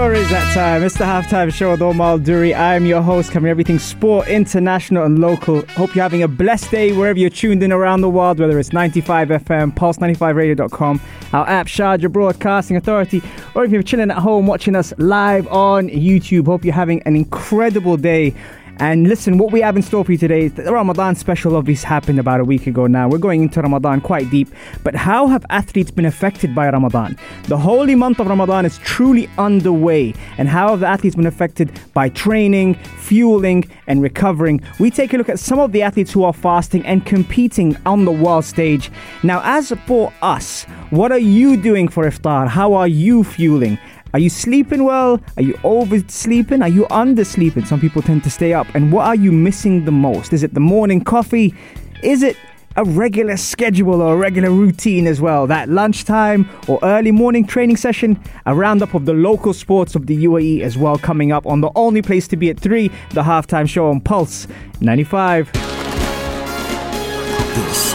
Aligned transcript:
Sure 0.00 0.14
is 0.14 0.30
that 0.30 0.54
time. 0.54 0.82
It's 0.82 0.96
the 0.96 1.04
halftime 1.04 1.52
show 1.52 1.72
with 1.72 1.82
Omar 1.82 2.18
Duri. 2.18 2.54
I'm 2.54 2.86
your 2.86 3.02
host, 3.02 3.32
covering 3.32 3.50
everything 3.50 3.78
sport, 3.78 4.28
international 4.28 5.04
and 5.04 5.18
local. 5.18 5.60
Hope 5.72 5.94
you're 5.94 6.02
having 6.02 6.22
a 6.22 6.28
blessed 6.28 6.70
day 6.70 6.92
wherever 6.92 7.18
you're 7.18 7.28
tuned 7.28 7.62
in 7.62 7.70
around 7.70 8.00
the 8.00 8.08
world, 8.08 8.38
whether 8.38 8.58
it's 8.58 8.72
95 8.72 9.28
FM, 9.28 9.74
pulse95radio.com, 9.74 11.02
our 11.34 11.46
app, 11.46 11.66
Sharjah 11.66 12.10
Broadcasting 12.10 12.78
Authority, 12.78 13.20
or 13.54 13.62
if 13.66 13.72
you're 13.72 13.82
chilling 13.82 14.10
at 14.10 14.16
home 14.16 14.46
watching 14.46 14.74
us 14.74 14.94
live 14.96 15.46
on 15.48 15.90
YouTube. 15.90 16.46
Hope 16.46 16.64
you're 16.64 16.72
having 16.72 17.02
an 17.02 17.14
incredible 17.14 17.98
day. 17.98 18.34
And 18.80 19.06
listen, 19.06 19.36
what 19.36 19.52
we 19.52 19.60
have 19.60 19.76
in 19.76 19.82
store 19.82 20.06
for 20.06 20.12
you 20.12 20.16
today 20.16 20.46
is 20.46 20.54
the 20.54 20.72
Ramadan 20.72 21.14
special 21.14 21.54
obviously 21.54 21.86
happened 21.86 22.18
about 22.18 22.40
a 22.40 22.44
week 22.44 22.66
ago 22.66 22.86
now. 22.86 23.10
We're 23.10 23.18
going 23.18 23.42
into 23.42 23.60
Ramadan 23.60 24.00
quite 24.00 24.30
deep. 24.30 24.48
But 24.82 24.94
how 24.94 25.26
have 25.26 25.44
athletes 25.50 25.90
been 25.90 26.06
affected 26.06 26.54
by 26.54 26.70
Ramadan? 26.70 27.18
The 27.48 27.58
holy 27.58 27.94
month 27.94 28.20
of 28.20 28.26
Ramadan 28.26 28.64
is 28.64 28.78
truly 28.78 29.28
underway. 29.36 30.14
And 30.38 30.48
how 30.48 30.70
have 30.70 30.80
the 30.80 30.86
athletes 30.86 31.14
been 31.14 31.26
affected 31.26 31.78
by 31.92 32.08
training, 32.08 32.76
fueling, 33.00 33.68
and 33.86 34.00
recovering? 34.00 34.62
We 34.78 34.90
take 34.90 35.12
a 35.12 35.18
look 35.18 35.28
at 35.28 35.38
some 35.38 35.58
of 35.58 35.72
the 35.72 35.82
athletes 35.82 36.10
who 36.10 36.24
are 36.24 36.32
fasting 36.32 36.82
and 36.86 37.04
competing 37.04 37.76
on 37.84 38.06
the 38.06 38.12
world 38.12 38.46
stage. 38.46 38.90
Now, 39.22 39.42
as 39.44 39.74
for 39.86 40.10
us, 40.22 40.64
what 40.88 41.12
are 41.12 41.18
you 41.18 41.58
doing 41.58 41.86
for 41.86 42.04
iftar? 42.04 42.48
How 42.48 42.72
are 42.72 42.88
you 42.88 43.24
fueling? 43.24 43.78
Are 44.12 44.18
you 44.18 44.28
sleeping 44.28 44.82
well? 44.84 45.20
Are 45.36 45.42
you 45.42 45.56
oversleeping? 45.62 46.62
Are 46.62 46.68
you 46.68 46.84
undersleeping? 46.86 47.64
Some 47.66 47.80
people 47.80 48.02
tend 48.02 48.24
to 48.24 48.30
stay 48.30 48.52
up. 48.52 48.66
And 48.74 48.90
what 48.92 49.06
are 49.06 49.14
you 49.14 49.30
missing 49.30 49.84
the 49.84 49.92
most? 49.92 50.32
Is 50.32 50.42
it 50.42 50.54
the 50.54 50.60
morning 50.60 51.00
coffee? 51.02 51.54
Is 52.02 52.24
it 52.24 52.36
a 52.76 52.84
regular 52.84 53.36
schedule 53.36 54.00
or 54.02 54.14
a 54.14 54.16
regular 54.16 54.50
routine 54.50 55.06
as 55.06 55.20
well? 55.20 55.46
That 55.46 55.68
lunchtime 55.68 56.50
or 56.66 56.80
early 56.82 57.12
morning 57.12 57.46
training 57.46 57.76
session? 57.76 58.20
A 58.46 58.54
roundup 58.54 58.94
of 58.94 59.06
the 59.06 59.14
local 59.14 59.54
sports 59.54 59.94
of 59.94 60.08
the 60.08 60.24
UAE 60.24 60.62
as 60.62 60.76
well 60.76 60.98
coming 60.98 61.30
up 61.30 61.46
on 61.46 61.60
the 61.60 61.70
only 61.76 62.02
place 62.02 62.26
to 62.28 62.36
be 62.36 62.50
at 62.50 62.58
3, 62.58 62.88
the 63.10 63.22
halftime 63.22 63.68
show 63.68 63.90
on 63.90 64.00
Pulse 64.00 64.48
95. 64.80 65.52
This 65.52 65.62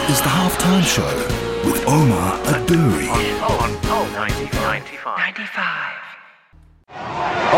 is 0.08 0.22
the 0.22 0.28
halftime 0.28 0.82
show 0.82 1.04
with 1.68 1.86
Omar 1.86 2.38
Adouri. 2.44 3.06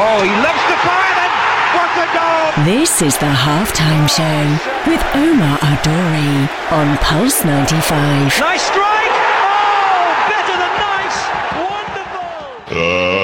Oh, 0.01 0.23
he 0.23 0.31
loves 0.31 0.63
to 0.71 0.77
fire 0.87 1.15
then. 1.19 1.33
What 1.75 1.91
a 1.99 2.07
goal! 2.15 2.65
This 2.65 3.03
is 3.03 3.19
the 3.19 3.27
halftime 3.27 4.07
show 4.07 4.47
with 4.87 5.03
Omar 5.13 5.59
Adori 5.59 6.47
on 6.71 6.97
Pulse 6.99 7.45
95. 7.45 8.39
Nice 8.39 8.63
strike! 8.63 9.15
Oh, 9.43 10.15
better 10.31 10.55
than 10.55 10.75
nice! 10.79 11.19
Wonderful! 11.67 12.31
let's 12.71 13.17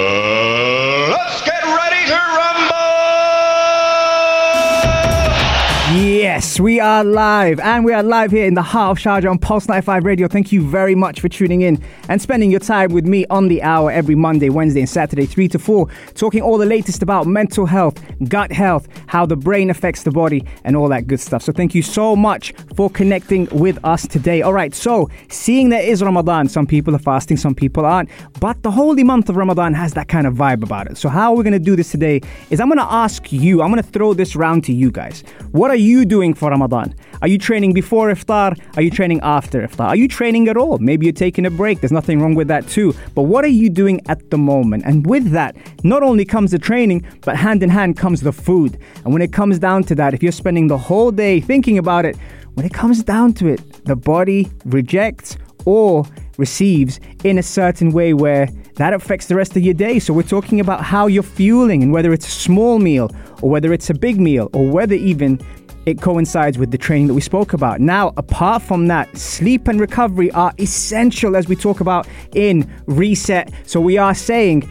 Yes, 6.34 6.58
we 6.58 6.80
are 6.80 7.04
live, 7.04 7.60
and 7.60 7.84
we 7.84 7.92
are 7.92 8.02
live 8.02 8.32
here 8.32 8.44
in 8.44 8.54
the 8.54 8.62
heart 8.62 8.98
of 8.98 9.04
Sharjah 9.04 9.30
on 9.30 9.38
Pulse 9.38 9.68
95 9.68 10.04
Radio. 10.04 10.26
Thank 10.26 10.50
you 10.50 10.68
very 10.68 10.96
much 10.96 11.20
for 11.20 11.28
tuning 11.28 11.60
in 11.60 11.80
and 12.08 12.20
spending 12.20 12.50
your 12.50 12.58
time 12.58 12.92
with 12.92 13.06
me 13.06 13.24
on 13.30 13.46
the 13.46 13.62
hour 13.62 13.92
every 13.92 14.16
Monday, 14.16 14.48
Wednesday, 14.48 14.80
and 14.80 14.88
Saturday, 14.88 15.26
3 15.26 15.46
to 15.46 15.60
4, 15.60 15.88
talking 16.16 16.42
all 16.42 16.58
the 16.58 16.66
latest 16.66 17.04
about 17.04 17.28
mental 17.28 17.66
health, 17.66 18.02
gut 18.28 18.50
health, 18.50 18.88
how 19.06 19.24
the 19.24 19.36
brain 19.36 19.70
affects 19.70 20.02
the 20.02 20.10
body, 20.10 20.44
and 20.64 20.76
all 20.76 20.88
that 20.88 21.06
good 21.06 21.20
stuff. 21.20 21.40
So, 21.40 21.52
thank 21.52 21.72
you 21.72 21.82
so 21.82 22.16
much 22.16 22.52
for 22.74 22.90
connecting 22.90 23.46
with 23.52 23.78
us 23.84 24.04
today. 24.04 24.42
All 24.42 24.52
right, 24.52 24.74
so 24.74 25.08
seeing 25.28 25.68
there 25.68 25.84
is 25.84 26.02
Ramadan, 26.02 26.48
some 26.48 26.66
people 26.66 26.96
are 26.96 26.98
fasting, 26.98 27.36
some 27.36 27.54
people 27.54 27.86
aren't, 27.86 28.10
but 28.40 28.60
the 28.64 28.72
holy 28.72 29.04
month 29.04 29.28
of 29.28 29.36
Ramadan 29.36 29.72
has 29.74 29.94
that 29.94 30.08
kind 30.08 30.26
of 30.26 30.34
vibe 30.34 30.64
about 30.64 30.90
it. 30.90 30.96
So, 30.96 31.08
how 31.08 31.32
we're 31.32 31.44
going 31.44 31.52
to 31.52 31.60
do 31.60 31.76
this 31.76 31.92
today 31.92 32.22
is 32.50 32.58
I'm 32.58 32.66
going 32.66 32.78
to 32.78 32.92
ask 32.92 33.30
you, 33.30 33.62
I'm 33.62 33.70
going 33.70 33.80
to 33.80 33.88
throw 33.88 34.14
this 34.14 34.34
round 34.34 34.64
to 34.64 34.72
you 34.72 34.90
guys. 34.90 35.22
What 35.52 35.70
are 35.70 35.76
you 35.76 36.04
doing 36.04 36.23
for 36.32 36.48
Ramadan? 36.48 36.94
Are 37.20 37.28
you 37.28 37.36
training 37.36 37.74
before 37.74 38.10
iftar? 38.10 38.58
Are 38.76 38.82
you 38.82 38.90
training 38.90 39.20
after 39.22 39.66
iftar? 39.66 39.88
Are 39.88 39.96
you 39.96 40.08
training 40.08 40.48
at 40.48 40.56
all? 40.56 40.78
Maybe 40.78 41.04
you're 41.04 41.12
taking 41.12 41.44
a 41.44 41.50
break. 41.50 41.80
There's 41.80 41.92
nothing 41.92 42.20
wrong 42.20 42.34
with 42.34 42.48
that 42.48 42.66
too. 42.68 42.94
But 43.14 43.22
what 43.22 43.44
are 43.44 43.48
you 43.62 43.68
doing 43.68 44.00
at 44.08 44.30
the 44.30 44.38
moment? 44.38 44.84
And 44.86 45.06
with 45.06 45.32
that, 45.32 45.56
not 45.84 46.02
only 46.02 46.24
comes 46.24 46.52
the 46.52 46.58
training, 46.58 47.04
but 47.20 47.36
hand 47.36 47.62
in 47.62 47.68
hand 47.68 47.98
comes 47.98 48.22
the 48.22 48.32
food. 48.32 48.78
And 49.04 49.12
when 49.12 49.20
it 49.20 49.32
comes 49.32 49.58
down 49.58 49.84
to 49.84 49.94
that, 49.96 50.14
if 50.14 50.22
you're 50.22 50.32
spending 50.32 50.68
the 50.68 50.78
whole 50.78 51.10
day 51.10 51.40
thinking 51.40 51.76
about 51.76 52.06
it, 52.06 52.16
when 52.54 52.64
it 52.64 52.72
comes 52.72 53.02
down 53.02 53.32
to 53.34 53.48
it, 53.48 53.84
the 53.84 53.96
body 53.96 54.48
rejects 54.64 55.36
or 55.64 56.06
receives 56.38 57.00
in 57.24 57.38
a 57.38 57.42
certain 57.42 57.90
way 57.90 58.14
where 58.14 58.48
that 58.76 58.92
affects 58.92 59.26
the 59.26 59.34
rest 59.34 59.56
of 59.56 59.62
your 59.62 59.74
day. 59.74 59.98
So 59.98 60.12
we're 60.12 60.22
talking 60.22 60.60
about 60.60 60.82
how 60.82 61.06
you're 61.06 61.22
fueling 61.22 61.82
and 61.82 61.92
whether 61.92 62.12
it's 62.12 62.26
a 62.26 62.30
small 62.30 62.78
meal 62.78 63.10
or 63.42 63.50
whether 63.50 63.72
it's 63.72 63.90
a 63.90 63.94
big 63.94 64.20
meal 64.20 64.50
or 64.52 64.68
whether 64.70 64.94
even 64.94 65.40
it 65.86 66.00
coincides 66.00 66.58
with 66.58 66.70
the 66.70 66.78
training 66.78 67.08
that 67.08 67.14
we 67.14 67.20
spoke 67.20 67.52
about. 67.52 67.80
Now, 67.80 68.12
apart 68.16 68.62
from 68.62 68.86
that, 68.88 69.16
sleep 69.16 69.68
and 69.68 69.80
recovery 69.80 70.30
are 70.32 70.52
essential 70.58 71.36
as 71.36 71.48
we 71.48 71.56
talk 71.56 71.80
about 71.80 72.08
in 72.34 72.70
reset. 72.86 73.52
So 73.66 73.80
we 73.80 73.98
are 73.98 74.14
saying 74.14 74.68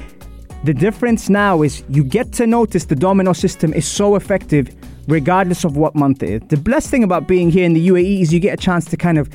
the 0.63 0.74
difference 0.74 1.29
now 1.29 1.62
is 1.62 1.84
you 1.90 2.03
get 2.03 2.31
to 2.34 2.47
notice 2.47 2.85
the 2.85 2.96
domino 2.96 3.34
system 3.34 3.74
is 3.74 3.88
so 3.88 4.16
effective 4.16 4.74
regardless 5.07 5.66
of 5.66 5.75
what 5.75 5.96
month 5.96 6.24
it 6.24 6.29
is. 6.29 6.41
The 6.47 6.57
blessed 6.57 6.90
thing 6.90 7.03
about 7.03 7.28
being 7.28 7.51
here 7.51 7.66
in 7.66 7.74
the 7.74 7.88
UAE 7.90 8.22
is 8.22 8.34
you 8.34 8.40
get 8.40 8.53
a 8.53 8.62
chance 8.62 8.85
to 8.85 8.97
kind 8.97 9.18
of 9.18 9.30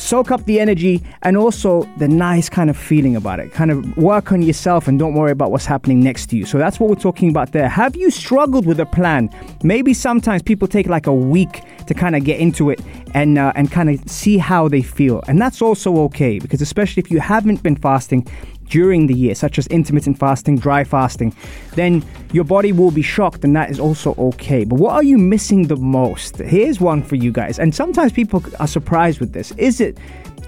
soak 0.00 0.30
up 0.30 0.44
the 0.46 0.58
energy 0.58 1.02
and 1.22 1.36
also 1.36 1.82
the 1.98 2.08
nice 2.08 2.48
kind 2.48 2.70
of 2.70 2.76
feeling 2.76 3.14
about 3.14 3.38
it. 3.38 3.52
Kind 3.52 3.70
of 3.70 3.96
work 3.96 4.32
on 4.32 4.42
yourself 4.42 4.88
and 4.88 4.98
don't 4.98 5.14
worry 5.14 5.30
about 5.30 5.50
what's 5.50 5.66
happening 5.66 6.00
next 6.00 6.26
to 6.30 6.36
you. 6.36 6.46
So 6.46 6.58
that's 6.58 6.80
what 6.80 6.88
we're 6.88 6.96
talking 6.96 7.28
about 7.28 7.52
there. 7.52 7.68
Have 7.68 7.94
you 7.94 8.10
struggled 8.10 8.66
with 8.66 8.80
a 8.80 8.86
plan? 8.86 9.28
Maybe 9.62 9.92
sometimes 9.92 10.42
people 10.42 10.66
take 10.66 10.86
like 10.86 11.06
a 11.06 11.14
week 11.14 11.62
to 11.86 11.94
kind 11.94 12.16
of 12.16 12.24
get 12.24 12.40
into 12.40 12.70
it 12.70 12.80
and 13.14 13.38
uh, 13.38 13.52
and 13.56 13.70
kind 13.70 13.90
of 13.90 14.08
see 14.08 14.38
how 14.38 14.68
they 14.68 14.82
feel, 14.82 15.22
and 15.26 15.40
that's 15.40 15.60
also 15.60 15.96
okay 16.04 16.38
because 16.38 16.62
especially 16.62 17.02
if 17.02 17.10
you 17.10 17.18
haven't 17.20 17.62
been 17.62 17.76
fasting 17.76 18.26
during 18.70 19.06
the 19.06 19.14
year, 19.14 19.34
such 19.34 19.58
as 19.58 19.66
intermittent 19.66 20.18
fasting, 20.18 20.56
dry 20.58 20.84
fasting, 20.84 21.34
then 21.74 22.02
your 22.32 22.44
body 22.44 22.72
will 22.72 22.90
be 22.90 23.02
shocked, 23.02 23.44
and 23.44 23.54
that 23.54 23.70
is 23.70 23.78
also 23.78 24.14
okay. 24.16 24.64
But 24.64 24.78
what 24.78 24.94
are 24.94 25.02
you 25.02 25.18
missing 25.18 25.66
the 25.66 25.76
most? 25.76 26.38
Here's 26.38 26.80
one 26.80 27.02
for 27.02 27.16
you 27.16 27.32
guys, 27.32 27.58
and 27.58 27.74
sometimes 27.74 28.12
people 28.12 28.42
are 28.58 28.68
surprised 28.68 29.20
with 29.20 29.32
this. 29.32 29.50
Is 29.58 29.80
it 29.80 29.98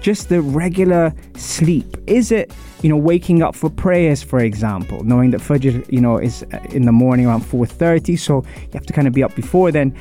just 0.01 0.29
the 0.29 0.41
regular 0.41 1.13
sleep? 1.35 1.97
Is 2.07 2.31
it, 2.31 2.51
you 2.81 2.89
know, 2.89 2.97
waking 2.97 3.43
up 3.43 3.55
for 3.55 3.69
prayers, 3.69 4.23
for 4.23 4.39
example, 4.39 5.03
knowing 5.03 5.31
that 5.31 5.41
Fajr, 5.41 5.89
you 5.91 6.01
know, 6.01 6.17
is 6.17 6.43
in 6.71 6.85
the 6.85 6.91
morning 6.91 7.25
around 7.25 7.41
4.30, 7.41 8.17
so 8.17 8.43
you 8.61 8.69
have 8.73 8.85
to 8.85 8.93
kind 8.93 9.07
of 9.07 9.13
be 9.13 9.23
up 9.23 9.35
before 9.35 9.71
then. 9.71 9.95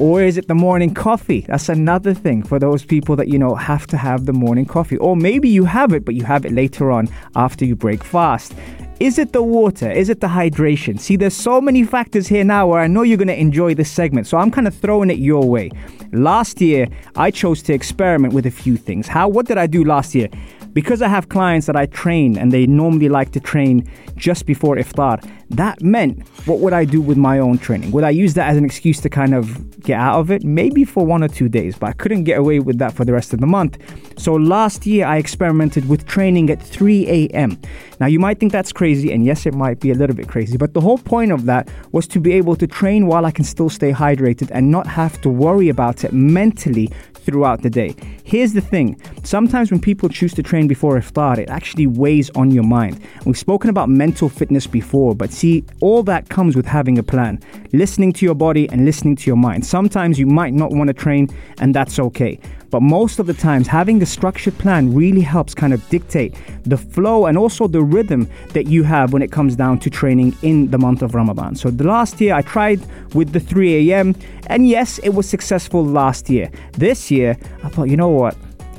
Or 0.00 0.22
is 0.22 0.38
it 0.38 0.48
the 0.48 0.54
morning 0.54 0.94
coffee? 0.94 1.42
That's 1.42 1.68
another 1.68 2.14
thing 2.14 2.42
for 2.42 2.58
those 2.58 2.82
people 2.82 3.16
that, 3.16 3.28
you 3.28 3.38
know, 3.38 3.54
have 3.54 3.86
to 3.88 3.98
have 3.98 4.24
the 4.24 4.32
morning 4.32 4.64
coffee. 4.64 4.96
Or 4.96 5.14
maybe 5.14 5.46
you 5.46 5.66
have 5.66 5.92
it, 5.92 6.06
but 6.06 6.14
you 6.14 6.24
have 6.24 6.46
it 6.46 6.52
later 6.52 6.90
on 6.90 7.06
after 7.36 7.66
you 7.66 7.76
break 7.76 8.02
fast. 8.02 8.54
Is 8.98 9.18
it 9.18 9.34
the 9.34 9.42
water? 9.42 9.90
Is 9.90 10.08
it 10.08 10.22
the 10.22 10.26
hydration? 10.26 10.98
See, 10.98 11.16
there's 11.16 11.36
so 11.36 11.60
many 11.60 11.84
factors 11.84 12.26
here 12.26 12.44
now 12.44 12.66
where 12.66 12.80
I 12.80 12.86
know 12.86 13.02
you're 13.02 13.18
going 13.18 13.28
to 13.28 13.38
enjoy 13.38 13.74
this 13.74 13.90
segment. 13.90 14.26
So 14.26 14.38
I'm 14.38 14.50
kind 14.50 14.66
of 14.66 14.74
throwing 14.74 15.10
it 15.10 15.18
your 15.18 15.46
way. 15.46 15.70
Last 16.12 16.62
year, 16.62 16.88
I 17.16 17.30
chose 17.30 17.62
to 17.64 17.74
experiment 17.74 18.32
with 18.32 18.46
a 18.46 18.50
few 18.50 18.78
things. 18.78 19.06
How, 19.06 19.28
what 19.28 19.44
did 19.44 19.58
I 19.58 19.66
do 19.66 19.84
last 19.84 20.14
year? 20.14 20.30
Because 20.72 21.02
I 21.02 21.08
have 21.08 21.28
clients 21.28 21.66
that 21.66 21.76
I 21.76 21.84
train 21.86 22.38
and 22.38 22.52
they 22.52 22.66
normally 22.66 23.10
like 23.10 23.32
to 23.32 23.40
train 23.40 23.86
just 24.16 24.46
before 24.46 24.76
iftar, 24.76 25.22
that 25.50 25.82
meant 25.82 26.26
what 26.46 26.60
would 26.60 26.72
I 26.72 26.84
do 26.84 27.00
with 27.00 27.16
my 27.16 27.38
own 27.38 27.58
training? 27.58 27.90
Would 27.90 28.04
I 28.04 28.10
use 28.10 28.34
that 28.34 28.48
as 28.48 28.56
an 28.56 28.64
excuse 28.64 29.00
to 29.00 29.08
kind 29.08 29.34
of 29.34 29.80
get 29.80 29.98
out 29.98 30.20
of 30.20 30.30
it? 30.30 30.44
Maybe 30.44 30.84
for 30.84 31.04
one 31.04 31.22
or 31.22 31.28
two 31.28 31.48
days, 31.48 31.76
but 31.76 31.88
I 31.88 31.92
couldn't 31.92 32.24
get 32.24 32.38
away 32.38 32.60
with 32.60 32.78
that 32.78 32.92
for 32.92 33.04
the 33.04 33.12
rest 33.12 33.32
of 33.32 33.40
the 33.40 33.46
month. 33.46 33.78
So 34.16 34.34
last 34.34 34.86
year 34.86 35.06
I 35.06 35.16
experimented 35.16 35.88
with 35.88 36.06
training 36.06 36.50
at 36.50 36.62
3 36.62 37.08
a.m. 37.08 37.58
Now 37.98 38.06
you 38.06 38.20
might 38.20 38.38
think 38.38 38.52
that's 38.52 38.72
crazy, 38.72 39.12
and 39.12 39.24
yes, 39.24 39.44
it 39.44 39.54
might 39.54 39.80
be 39.80 39.90
a 39.90 39.94
little 39.94 40.16
bit 40.16 40.28
crazy, 40.28 40.56
but 40.56 40.72
the 40.72 40.80
whole 40.80 40.98
point 40.98 41.32
of 41.32 41.46
that 41.46 41.68
was 41.92 42.06
to 42.08 42.20
be 42.20 42.32
able 42.32 42.56
to 42.56 42.66
train 42.66 43.06
while 43.06 43.26
I 43.26 43.30
can 43.30 43.44
still 43.44 43.68
stay 43.68 43.92
hydrated 43.92 44.50
and 44.52 44.70
not 44.70 44.86
have 44.86 45.20
to 45.22 45.28
worry 45.28 45.68
about 45.68 46.04
it 46.04 46.12
mentally 46.12 46.90
throughout 47.20 47.62
the 47.62 47.70
day. 47.70 47.94
Here's 48.24 48.52
the 48.52 48.60
thing 48.60 49.00
sometimes 49.22 49.70
when 49.70 49.80
people 49.80 50.08
choose 50.08 50.34
to 50.34 50.42
train 50.42 50.66
before 50.66 50.98
iftar, 50.98 51.38
it 51.38 51.50
actually 51.50 51.86
weighs 51.86 52.30
on 52.30 52.50
your 52.50 52.64
mind. 52.64 53.00
We've 53.24 53.38
spoken 53.38 53.70
about 53.70 53.88
mental 53.88 54.28
fitness 54.28 54.66
before, 54.66 55.14
but 55.14 55.30
see, 55.40 55.64
all 55.80 56.02
that 56.04 56.28
comes 56.28 56.54
with 56.54 56.66
having 56.66 56.98
a 56.98 57.02
plan, 57.02 57.40
listening 57.72 58.12
to 58.12 58.26
your 58.26 58.34
body 58.34 58.68
and 58.68 58.84
listening 58.84 59.16
to 59.16 59.26
your 59.26 59.36
mind. 59.36 59.64
Sometimes 59.64 60.18
you 60.18 60.26
might 60.26 60.52
not 60.52 60.70
want 60.70 60.88
to 60.88 60.94
train, 60.94 61.28
and 61.60 61.74
that's 61.74 61.98
okay. 61.98 62.38
But 62.70 62.82
most 62.82 63.18
of 63.18 63.26
the 63.26 63.34
times, 63.34 63.66
having 63.66 64.00
a 64.00 64.06
structured 64.06 64.56
plan 64.58 64.94
really 64.94 65.22
helps 65.22 65.54
kind 65.54 65.72
of 65.72 65.86
dictate 65.88 66.34
the 66.62 66.76
flow 66.76 67.26
and 67.26 67.36
also 67.36 67.66
the 67.66 67.82
rhythm 67.82 68.28
that 68.50 68.66
you 68.66 68.84
have 68.84 69.12
when 69.12 69.22
it 69.22 69.32
comes 69.32 69.56
down 69.56 69.78
to 69.80 69.90
training 69.90 70.36
in 70.42 70.70
the 70.70 70.78
month 70.78 71.02
of 71.02 71.14
Ramadan. 71.14 71.56
So 71.56 71.70
the 71.70 71.84
last 71.84 72.20
year 72.20 72.34
I 72.34 72.42
tried 72.42 72.80
with 73.14 73.32
the 73.32 73.40
3 73.40 73.90
a.m. 73.90 74.14
and 74.46 74.68
yes, 74.68 74.98
it 74.98 75.10
was 75.10 75.28
successful 75.28 75.84
last 75.84 76.30
year. 76.30 76.48
This 76.72 77.10
year, 77.10 77.36
I 77.64 77.68
thought, 77.70 77.88
you 77.88 77.96
know 77.96 78.08
what? 78.08 78.36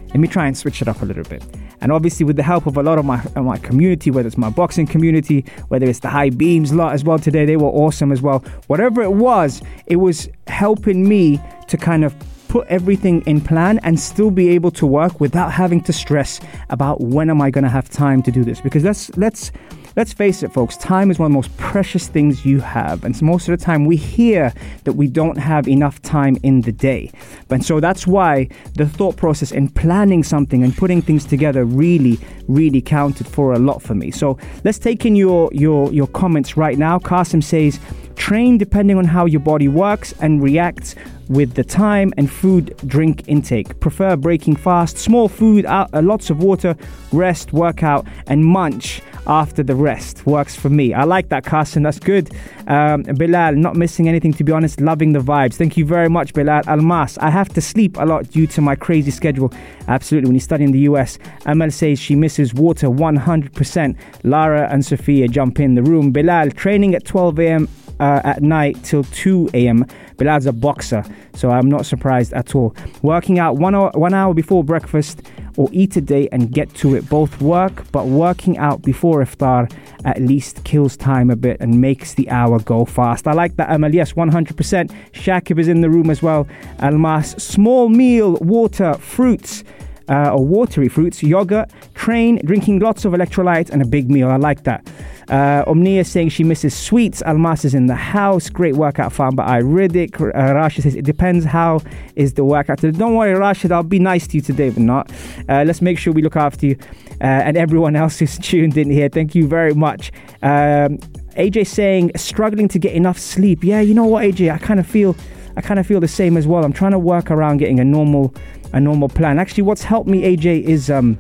Let 0.09 0.19
me 0.19 0.27
try 0.27 0.47
and 0.47 0.57
switch 0.57 0.81
it 0.81 0.87
up 0.87 1.01
a 1.01 1.05
little 1.05 1.23
bit. 1.23 1.43
And 1.81 1.92
obviously, 1.92 2.25
with 2.25 2.36
the 2.36 2.44
help 2.44 2.68
of 2.68 2.78
a 2.78 2.83
lot 2.83 2.98
of 3.00 3.06
my 3.06 3.24
of 3.36 3.45
my 3.45 3.57
community, 3.57 4.12
whether 4.12 4.28
it's 4.28 4.38
my 4.38 4.50
boxing 4.50 4.86
community, 4.86 5.45
whether 5.69 5.88
it's 5.88 6.00
the 6.00 6.10
high 6.10 6.30
beams 6.30 6.74
lot 6.74 6.94
as 6.94 7.04
well 7.04 7.19
today, 7.19 7.45
they 7.45 7.57
were 7.57 7.69
awesome 7.69 8.12
as 8.12 8.22
well. 8.22 8.39
Whatever 8.68 9.01
it 9.01 9.13
was, 9.13 9.62
it 9.88 9.98
was 9.98 10.30
helping 10.48 11.07
me 11.07 11.39
to 11.68 11.78
kind 11.78 12.04
of 12.04 12.16
put 12.51 12.68
everything 12.68 13.22
in 13.25 13.39
plan 13.39 13.80
and 13.81 13.98
still 13.98 14.30
be 14.30 14.50
able 14.50 14.72
to 14.72 14.86
work 14.86 15.22
without 15.22 15.54
having 15.54 15.81
to 15.81 15.94
stress 15.94 16.42
about 16.69 17.00
when 17.00 17.30
am 17.30 17.42
I 17.42 17.50
going 17.50 17.63
to 17.63 17.69
have 17.69 17.89
time 17.89 18.22
to 18.24 18.31
do 18.31 18.44
this 18.44 18.60
because 18.60 18.83
let's 18.83 19.10
let's 19.18 19.54
let's 19.95 20.13
face 20.13 20.43
it 20.43 20.53
folks 20.53 20.77
time 20.77 21.11
is 21.11 21.19
one 21.19 21.27
of 21.27 21.31
the 21.31 21.35
most 21.35 21.55
precious 21.57 22.07
things 22.07 22.45
you 22.45 22.59
have. 22.59 23.03
And 23.03 23.15
so 23.15 23.25
most 23.25 23.47
of 23.47 23.57
the 23.57 23.63
time 23.63 23.85
we 23.85 23.95
hear 23.95 24.53
that 24.83 24.93
we 24.93 25.07
don't 25.07 25.38
have 25.38 25.67
enough 25.67 26.01
time 26.01 26.38
in 26.43 26.61
the 26.61 26.71
day. 26.71 27.11
And 27.49 27.65
so 27.65 27.79
that's 27.79 28.07
why 28.07 28.47
the 28.75 28.88
thought 28.88 29.17
process 29.17 29.51
in 29.51 29.69
planning 29.69 30.23
something 30.23 30.63
and 30.63 30.75
putting 30.75 31.01
things 31.01 31.25
together 31.25 31.65
really 31.65 32.19
really 32.47 32.81
counted 32.81 33.27
for 33.27 33.53
a 33.53 33.59
lot 33.59 33.81
for 33.81 33.95
me. 33.95 34.11
So 34.11 34.38
let's 34.63 34.79
take 34.79 35.05
in 35.05 35.15
your 35.15 35.49
your 35.53 35.91
your 35.91 36.07
comments 36.07 36.57
right 36.57 36.77
now. 36.77 36.99
Qasim 36.99 37.44
says 37.44 37.79
train 38.15 38.57
depending 38.57 38.97
on 38.97 39.05
how 39.05 39.25
your 39.25 39.39
body 39.39 39.67
works 39.67 40.13
and 40.21 40.44
reacts 40.44 40.95
with 41.29 41.53
the 41.53 41.63
time 41.63 42.13
and 42.17 42.29
food 42.29 42.75
drink 42.85 43.23
intake. 43.27 43.79
Prefer 43.79 44.15
breaking 44.15 44.57
fast, 44.57 44.97
small 44.97 45.29
food, 45.29 45.65
uh, 45.65 45.87
lots 45.94 46.29
of 46.29 46.44
water, 46.44 46.75
rest, 47.11 47.53
workout, 47.53 48.05
and 48.27 48.45
munch 48.45 49.01
after 49.27 49.63
the 49.63 49.75
rest. 49.75 50.25
Works 50.25 50.56
for 50.56 50.69
me. 50.69 50.94
I 50.94 51.03
like 51.03 51.29
that, 51.29 51.44
Qasim. 51.44 51.83
That's 51.83 52.00
good. 52.00 52.31
Um, 52.68 53.03
Bilal, 53.03 53.56
not 53.56 53.75
missing 53.75 54.07
anything 54.07 54.33
to 54.33 54.44
be 54.44 54.51
honest, 54.51 54.81
loving 54.81 55.13
the 55.13 55.19
vibes. 55.19 55.56
Thank 55.56 55.77
you 55.77 55.85
very 55.85 56.09
much, 56.09 56.33
Bilal. 56.33 56.63
Almas, 56.68 57.18
I 57.19 57.29
have 57.29 57.50
to 57.50 57.62
sleep 57.62 57.97
a 57.97 58.06
lot 58.06 58.29
due 58.29 58.47
to 58.47 58.62
my 58.62 58.75
crazy 58.75 59.12
schedule. 59.12 59.53
Absolutely. 59.88 60.27
When 60.29 60.35
you 60.35 60.41
study 60.41 60.63
in 60.63 60.71
the 60.71 60.79
US, 60.79 61.18
Amal 61.45 61.71
says 61.71 62.00
she 62.00 62.15
misses 62.15 62.53
water 62.53 62.88
100%. 62.88 63.95
Lara 64.23 64.69
and 64.71 64.85
Sophia 64.85 65.27
jump 65.27 65.59
in 65.59 65.75
the 65.75 65.83
room. 65.83 66.12
Bilal, 66.12 66.51
training 66.51 66.95
at 66.95 67.06
12 67.06 67.39
a.m. 67.39 67.68
Uh, 68.01 68.19
at 68.24 68.42
night 68.42 68.83
till 68.83 69.03
2 69.03 69.51
a.m. 69.53 69.86
Bilal's 70.18 70.48
a 70.48 70.51
boxer, 70.51 71.03
so 71.36 71.51
I'm 71.51 71.69
not 71.69 71.86
surprised 71.86 72.33
at 72.33 72.56
all. 72.56 72.75
Working 73.03 73.38
out 73.38 73.57
one 73.57 73.75
hour, 73.75 73.92
one 73.94 74.15
hour 74.15 74.33
before 74.33 74.63
breakfast 74.63 75.21
or 75.56 75.69
eat 75.71 75.95
a 75.98 76.01
day 76.01 76.27
and 76.31 76.51
get 76.51 76.74
to 76.75 76.95
it. 76.95 77.07
Both 77.09 77.42
work, 77.42 77.86
but 77.92 78.07
working 78.07 78.57
out 78.57 78.81
before 78.81 79.24
iftar 79.24 79.71
at 80.03 80.19
least 80.19 80.63
kills 80.63 80.98
time 80.98 81.30
a 81.30 81.36
bit 81.36 81.57
and 81.59 81.80
makes 81.80 82.15
the 82.15 82.27
hour 82.31 82.59
go 82.59 82.86
fast. 82.86 83.27
I 83.27 83.33
like 83.33 83.56
that, 83.57 83.71
Amal. 83.71 83.94
Yes, 83.94 84.13
100%. 84.13 84.92
Shakib 85.12 85.59
is 85.59 85.68
in 85.68 85.81
the 85.81 85.89
room 85.92 86.09
as 86.09 86.24
well. 86.24 86.47
Almas, 86.80 87.31
small 87.38 87.88
meal, 87.89 88.33
water, 88.42 88.95
fruits 88.95 89.63
uh, 90.09 90.31
or 90.33 90.45
watery 90.45 90.89
fruits, 90.89 91.24
yogurt, 91.24 91.71
train, 91.94 92.42
drinking 92.45 92.80
lots 92.80 93.06
of 93.06 93.13
electrolytes, 93.13 93.69
and 93.69 93.81
a 93.81 93.86
big 93.86 94.09
meal. 94.09 94.30
I 94.30 94.36
like 94.38 94.63
that. 94.63 94.86
Uh, 95.31 95.63
Omnia 95.66 96.04
saying 96.04 96.30
she 96.30 96.44
misses 96.44 96.75
sweets. 96.75 97.22
Almas 97.24 97.63
is 97.63 97.74
in 97.74 97.88
the 97.88 97.95
house. 97.95 98.50
Great 98.50 98.75
workout 98.75 99.13
found 99.13 99.38
by 99.38 99.57
I 99.57 99.62
Riddick. 99.62 100.19
Uh, 100.19 100.54
Rashid 100.54 100.83
says 100.83 100.94
it 100.94 101.06
depends 101.06 101.45
how 101.45 101.81
is 102.16 102.33
the 102.33 102.44
workout. 102.44 102.80
Today. 102.80 102.98
Don't 102.98 103.16
worry, 103.16 103.33
Rashid. 103.33 103.72
I'll 103.72 103.81
be 103.83 104.00
nice 104.00 104.28
to 104.28 104.38
you 104.38 104.42
today, 104.42 104.69
but 104.69 104.83
not. 104.83 105.10
Uh, 105.48 105.63
let's 105.66 105.81
make 105.81 105.98
sure 105.98 106.12
we 106.12 106.22
look 106.22 106.36
after 106.36 106.66
you 106.68 106.78
uh, 107.22 107.24
and 107.24 107.56
everyone 107.56 107.95
else 108.01 108.19
who's 108.19 108.38
tuned 108.38 108.78
in 108.78 108.89
here. 108.89 109.07
Thank 109.07 109.33
you 109.33 109.48
very 109.48 109.74
much. 109.74 110.12
Um, 110.44 110.98
AJ 111.38 111.68
saying 111.68 112.12
struggling 112.18 112.68
to 112.68 112.78
get 112.78 112.94
enough 112.94 113.18
sleep. 113.18 113.63
Yeah, 113.63 113.80
you 113.80 113.94
know 113.94 114.06
what, 114.06 114.25
AJ? 114.25 114.54
I 114.54 114.57
kind 114.57 114.81
of 114.81 114.86
feel, 114.86 115.16
I 115.56 115.62
kind 115.62 115.80
of 115.80 115.88
feel 115.88 116.01
the 116.01 116.10
same 116.10 116.36
as 116.36 116.45
well. 116.45 116.66
I'm 116.66 116.74
trying 116.74 116.92
to 116.92 117.00
work 117.00 117.31
around 117.31 117.57
getting 117.57 117.80
a 117.80 117.86
normal 117.86 118.36
a 118.74 118.80
normal 118.80 119.10
plan. 119.10 119.39
Actually, 119.39 119.63
what's 119.63 119.83
helped 119.83 120.10
me, 120.10 120.22
AJ, 120.22 120.63
is 120.63 120.89
um, 120.89 121.19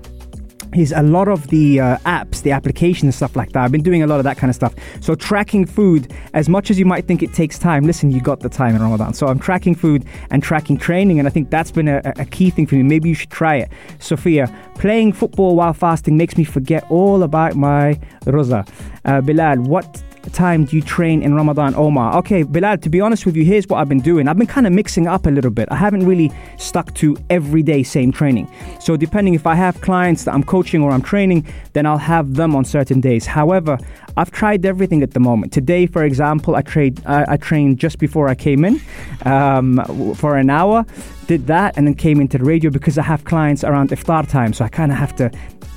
is 0.75 0.93
a 0.95 1.03
lot 1.03 1.27
of 1.27 1.47
the 1.47 1.79
uh, 1.79 1.97
apps, 1.99 2.41
the 2.41 2.51
applications 2.51 3.15
stuff 3.15 3.35
like 3.35 3.51
that. 3.51 3.63
I've 3.63 3.71
been 3.71 3.83
doing 3.83 4.03
a 4.03 4.07
lot 4.07 4.19
of 4.19 4.23
that 4.23 4.37
kind 4.37 4.49
of 4.49 4.55
stuff. 4.55 4.73
So 5.01 5.15
tracking 5.15 5.65
food, 5.65 6.13
as 6.33 6.47
much 6.49 6.71
as 6.71 6.79
you 6.79 6.85
might 6.85 7.05
think 7.05 7.21
it 7.21 7.33
takes 7.33 7.59
time, 7.59 7.83
listen, 7.83 8.11
you 8.11 8.21
got 8.21 8.39
the 8.39 8.49
time 8.49 8.75
in 8.75 8.81
Ramadan. 8.81 9.13
So 9.13 9.27
I'm 9.27 9.39
tracking 9.39 9.75
food 9.75 10.05
and 10.29 10.41
tracking 10.41 10.77
training, 10.77 11.19
and 11.19 11.27
I 11.27 11.31
think 11.31 11.49
that's 11.49 11.71
been 11.71 11.87
a, 11.87 12.01
a 12.17 12.25
key 12.25 12.49
thing 12.49 12.67
for 12.67 12.75
me. 12.75 12.83
Maybe 12.83 13.09
you 13.09 13.15
should 13.15 13.31
try 13.31 13.57
it. 13.57 13.69
Sophia, 13.99 14.47
playing 14.75 15.13
football 15.13 15.55
while 15.55 15.73
fasting 15.73 16.17
makes 16.17 16.37
me 16.37 16.43
forget 16.43 16.85
all 16.89 17.23
about 17.23 17.55
my 17.55 17.99
roza. 18.25 18.67
Uh, 19.05 19.21
Bilal, 19.21 19.57
what 19.61 20.03
time 20.29 20.65
do 20.65 20.75
you 20.75 20.81
train 20.81 21.21
in 21.23 21.33
Ramadan, 21.33 21.73
Omar? 21.75 22.17
Okay, 22.19 22.43
Bilal, 22.43 22.77
to 22.77 22.89
be 22.89 23.01
honest 23.01 23.25
with 23.25 23.35
you, 23.35 23.43
here's 23.43 23.67
what 23.67 23.77
I've 23.77 23.89
been 23.89 24.01
doing. 24.01 24.27
I've 24.27 24.37
been 24.37 24.47
kind 24.47 24.67
of 24.67 24.73
mixing 24.73 25.07
up 25.07 25.25
a 25.25 25.29
little 25.29 25.51
bit. 25.51 25.67
I 25.71 25.75
haven't 25.75 26.05
really 26.05 26.31
stuck 26.57 26.93
to 26.95 27.17
everyday 27.29 27.83
same 27.83 28.11
training. 28.11 28.49
So, 28.79 28.95
depending 28.95 29.33
if 29.33 29.47
I 29.47 29.55
have 29.55 29.81
clients 29.81 30.25
that 30.25 30.33
I'm 30.33 30.43
coaching 30.43 30.83
or 30.83 30.91
I'm 30.91 31.01
training, 31.01 31.45
then 31.73 31.85
I'll 31.85 31.97
have 31.97 32.35
them 32.35 32.55
on 32.55 32.65
certain 32.65 33.01
days. 33.01 33.25
However, 33.25 33.77
I've 34.17 34.31
tried 34.31 34.65
everything 34.65 35.01
at 35.03 35.11
the 35.11 35.19
moment. 35.19 35.53
Today, 35.53 35.85
for 35.87 36.03
example, 36.03 36.55
I, 36.55 36.61
trade, 36.61 37.01
I, 37.05 37.25
I 37.33 37.37
trained 37.37 37.79
just 37.79 37.97
before 37.97 38.27
I 38.27 38.35
came 38.35 38.65
in 38.65 38.79
um, 39.25 39.81
for 40.15 40.37
an 40.37 40.49
hour, 40.49 40.85
did 41.27 41.47
that, 41.47 41.77
and 41.77 41.87
then 41.87 41.95
came 41.95 42.19
into 42.19 42.37
the 42.37 42.43
radio 42.43 42.69
because 42.69 42.97
I 42.97 43.03
have 43.03 43.23
clients 43.23 43.63
around 43.63 43.89
iftar 43.89 44.29
time. 44.29 44.53
So, 44.53 44.65
I 44.65 44.69
kind 44.69 44.91
of 44.91 44.97
have 44.97 45.15
to 45.15 45.31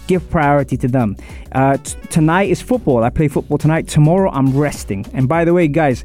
give 0.07 0.29
priority 0.31 0.77
to 0.79 0.89
them. 0.89 1.17
Uh, 1.53 1.77
t- 1.77 1.97
tonight 2.11 2.51
is 2.51 2.61
football. 2.61 3.05
I 3.05 3.11
play 3.11 3.29
football 3.29 3.59
tonight. 3.59 3.89
Tomorrow 3.89 4.31
I'm 4.31 4.57
resting. 4.57 5.07
And 5.13 5.29
by 5.29 5.45
the 5.45 5.53
way, 5.53 5.69
guys, 5.69 6.05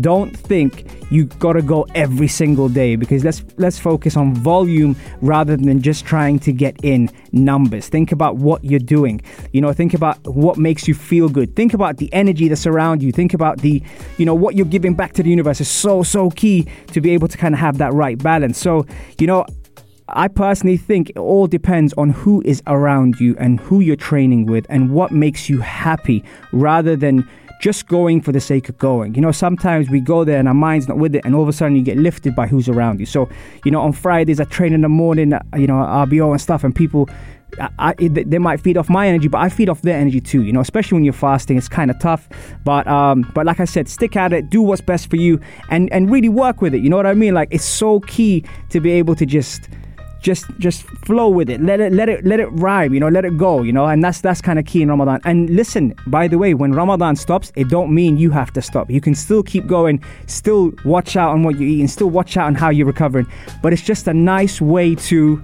don't 0.00 0.34
think 0.34 0.86
you 1.10 1.26
gotta 1.26 1.60
go 1.60 1.86
every 1.94 2.28
single 2.28 2.68
day 2.68 2.96
because 2.96 3.24
let's 3.24 3.44
let's 3.58 3.78
focus 3.78 4.16
on 4.16 4.34
volume 4.34 4.96
rather 5.20 5.56
than 5.56 5.82
just 5.82 6.06
trying 6.06 6.38
to 6.38 6.52
get 6.52 6.76
in 6.82 7.10
numbers. 7.32 7.88
Think 7.88 8.12
about 8.12 8.36
what 8.36 8.64
you're 8.64 8.80
doing. 8.80 9.20
You 9.52 9.60
know, 9.60 9.72
think 9.72 9.92
about 9.92 10.16
what 10.26 10.56
makes 10.56 10.88
you 10.88 10.94
feel 10.94 11.28
good. 11.28 11.54
Think 11.54 11.74
about 11.74 11.98
the 11.98 12.12
energy 12.12 12.48
that's 12.48 12.66
around 12.66 13.02
you. 13.02 13.12
Think 13.12 13.34
about 13.34 13.58
the, 13.58 13.82
you 14.16 14.24
know, 14.24 14.34
what 14.34 14.54
you're 14.54 14.64
giving 14.64 14.94
back 14.94 15.12
to 15.14 15.22
the 15.22 15.30
universe 15.30 15.60
is 15.60 15.68
so 15.68 16.02
so 16.02 16.30
key 16.30 16.66
to 16.88 17.00
be 17.00 17.10
able 17.10 17.28
to 17.28 17.36
kind 17.36 17.54
of 17.54 17.60
have 17.60 17.78
that 17.78 17.92
right 17.92 18.16
balance. 18.16 18.58
So, 18.58 18.86
you 19.18 19.26
know, 19.26 19.44
I 20.14 20.28
personally 20.28 20.76
think 20.76 21.10
it 21.10 21.18
all 21.18 21.46
depends 21.46 21.94
on 21.94 22.10
who 22.10 22.42
is 22.44 22.62
around 22.66 23.18
you 23.18 23.34
and 23.38 23.58
who 23.60 23.80
you're 23.80 23.96
training 23.96 24.46
with 24.46 24.66
and 24.68 24.90
what 24.90 25.10
makes 25.10 25.48
you 25.48 25.60
happy 25.60 26.22
rather 26.52 26.96
than 26.96 27.28
just 27.62 27.86
going 27.86 28.20
for 28.20 28.32
the 28.32 28.40
sake 28.40 28.68
of 28.68 28.76
going. 28.76 29.14
You 29.14 29.20
know, 29.20 29.30
sometimes 29.30 29.88
we 29.88 30.00
go 30.00 30.24
there 30.24 30.38
and 30.38 30.48
our 30.48 30.54
mind's 30.54 30.88
not 30.88 30.98
with 30.98 31.14
it, 31.14 31.24
and 31.24 31.34
all 31.34 31.42
of 31.42 31.48
a 31.48 31.52
sudden 31.52 31.76
you 31.76 31.82
get 31.82 31.96
lifted 31.96 32.34
by 32.34 32.46
who's 32.48 32.68
around 32.68 32.98
you. 32.98 33.06
So, 33.06 33.28
you 33.64 33.70
know, 33.70 33.80
on 33.80 33.92
Fridays 33.92 34.40
I 34.40 34.44
train 34.44 34.72
in 34.72 34.80
the 34.80 34.88
morning, 34.88 35.32
you 35.56 35.68
know, 35.68 35.74
RBO 35.74 36.32
and 36.32 36.40
stuff, 36.40 36.64
and 36.64 36.74
people. 36.74 37.08
I, 37.60 37.68
I, 37.78 38.08
they 38.08 38.38
might 38.38 38.62
feed 38.62 38.78
off 38.78 38.88
my 38.88 39.06
energy, 39.06 39.28
but 39.28 39.42
I 39.42 39.50
feed 39.50 39.68
off 39.68 39.82
their 39.82 39.98
energy 39.98 40.22
too. 40.22 40.42
You 40.42 40.54
know, 40.54 40.60
especially 40.60 40.96
when 40.96 41.04
you're 41.04 41.12
fasting, 41.12 41.58
it's 41.58 41.68
kind 41.68 41.90
of 41.90 41.98
tough. 41.98 42.26
But 42.64 42.86
um, 42.86 43.30
but 43.34 43.44
like 43.44 43.60
I 43.60 43.66
said, 43.66 43.90
stick 43.90 44.16
at 44.16 44.32
it, 44.32 44.48
do 44.48 44.62
what's 44.62 44.80
best 44.80 45.10
for 45.10 45.16
you, 45.16 45.38
and 45.68 45.92
and 45.92 46.10
really 46.10 46.30
work 46.30 46.62
with 46.62 46.74
it. 46.74 46.80
You 46.80 46.88
know 46.88 46.96
what 46.96 47.06
I 47.06 47.12
mean? 47.12 47.34
Like 47.34 47.48
it's 47.50 47.64
so 47.64 48.00
key 48.00 48.42
to 48.70 48.80
be 48.80 48.90
able 48.92 49.14
to 49.16 49.26
just 49.26 49.68
just 50.22 50.46
just 50.58 50.82
flow 51.04 51.28
with 51.28 51.50
it. 51.50 51.60
Let 51.60 51.80
it 51.80 51.92
let 51.92 52.08
it 52.08 52.24
let 52.24 52.40
it 52.40 52.46
rhyme 52.52 52.94
you 52.94 53.00
know 53.00 53.08
let 53.08 53.24
it 53.24 53.36
go 53.36 53.62
you 53.62 53.72
know 53.72 53.86
and 53.86 54.02
that's 54.02 54.20
that's 54.20 54.40
kind 54.40 54.58
of 54.58 54.64
key 54.64 54.82
in 54.82 54.88
ramadan. 54.88 55.20
And 55.24 55.50
listen 55.50 55.94
by 56.06 56.28
the 56.28 56.38
way 56.38 56.54
when 56.54 56.72
ramadan 56.72 57.16
stops 57.16 57.52
it 57.56 57.68
don't 57.68 57.92
mean 57.94 58.16
you 58.16 58.30
have 58.30 58.52
to 58.54 58.62
stop. 58.62 58.90
You 58.90 59.00
can 59.00 59.14
still 59.14 59.42
keep 59.42 59.66
going 59.66 60.02
still 60.26 60.72
watch 60.84 61.16
out 61.16 61.30
on 61.30 61.42
what 61.42 61.58
you 61.58 61.66
eat 61.66 61.80
and 61.80 61.90
still 61.90 62.10
watch 62.10 62.36
out 62.36 62.46
on 62.46 62.54
how 62.54 62.70
you're 62.70 62.86
recovering 62.86 63.26
but 63.62 63.72
it's 63.72 63.82
just 63.82 64.06
a 64.08 64.14
nice 64.14 64.60
way 64.60 64.94
to 64.94 65.42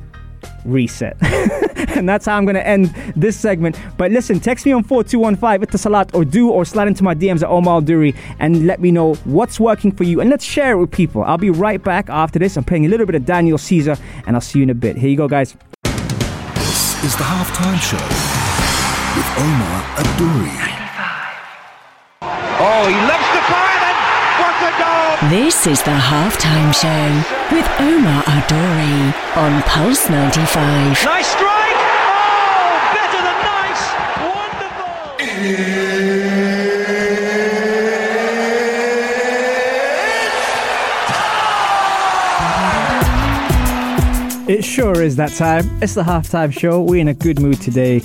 reset 0.65 1.17
and 2.03 2.09
that's 2.09 2.27
how 2.27 2.37
I'm 2.37 2.45
going 2.45 2.55
to 2.55 2.67
end 2.67 2.87
this 3.17 3.39
segment. 3.39 3.79
But 3.97 4.11
listen, 4.11 4.41
text 4.41 4.65
me 4.65 4.73
on 4.73 4.83
4215 4.85 5.63
at 5.63 5.71
the 5.71 5.79
salat 5.79 6.15
or 6.15 6.25
do 6.25 6.51
or 6.51 6.65
slide 6.65 6.89
into 6.89 7.05
my 7.05 7.15
DMs 7.15 7.43
at 7.43 7.49
Omar 7.49 7.81
Duri 7.81 8.15
and 8.39 8.67
let 8.67 8.81
me 8.81 8.91
know 8.91 9.15
what's 9.25 9.61
working 9.61 9.93
for 9.93 10.05
you 10.05 10.21
and 10.21 10.31
let's 10.31 10.45
share 10.45 10.73
it 10.73 10.79
with 10.79 10.91
people. 10.91 11.23
I'll 11.25 11.39
be 11.39 11.51
right 11.51 11.83
back 11.83 12.09
after 12.09 12.39
this. 12.39 12.57
I'm 12.57 12.65
playing 12.65 12.87
a 12.87 12.89
little 12.89 13.07
bit 13.07 13.15
of 13.15 13.25
Daniel 13.27 13.59
Caesar 13.59 13.97
and 14.27 14.37
I'll 14.37 14.41
see 14.41 14.61
you 14.61 14.63
in 14.65 14.71
a 14.71 14.75
bit. 14.75 14.97
Here 14.97 15.11
you 15.11 15.17
go, 15.17 15.29
guys. 15.29 15.57
This 16.55 17.05
is 17.05 17.17
the 17.17 17.25
halftime 17.25 17.79
show 17.79 17.97
with 19.17 19.29
Omar 19.39 19.83
Adouri. 19.97 20.79
Oh, 22.61 22.87
he 22.91 22.99
loves 23.07 23.29
to 23.35 23.41
fire 23.47 23.79
then. 23.79 23.95
What 24.43 24.57
a 24.67 24.73
goal! 24.83 25.31
This 25.31 25.67
is 25.67 25.83
the 25.83 25.95
halftime 25.95 26.75
show 26.75 27.11
with 27.55 27.67
Omar 27.81 28.23
Adori 28.25 29.15
on 29.37 29.63
Pulse 29.63 30.09
95. 30.11 31.05
Nice 31.05 31.27
strike. 31.27 31.79
Oh, 32.11 32.79
better 32.95 33.23
than 33.23 33.39
nice. 33.47 33.83
Wonderful. 34.27 35.28
It 44.49 44.65
sure 44.65 45.03
is 45.03 45.17
that 45.17 45.33
time. 45.33 45.69
It's 45.83 45.93
the 45.93 46.03
halftime 46.03 46.59
show. 46.59 46.81
We're 46.81 47.03
in 47.03 47.09
a 47.09 47.15
good 47.15 47.39
mood 47.39 47.61
today. 47.61 48.01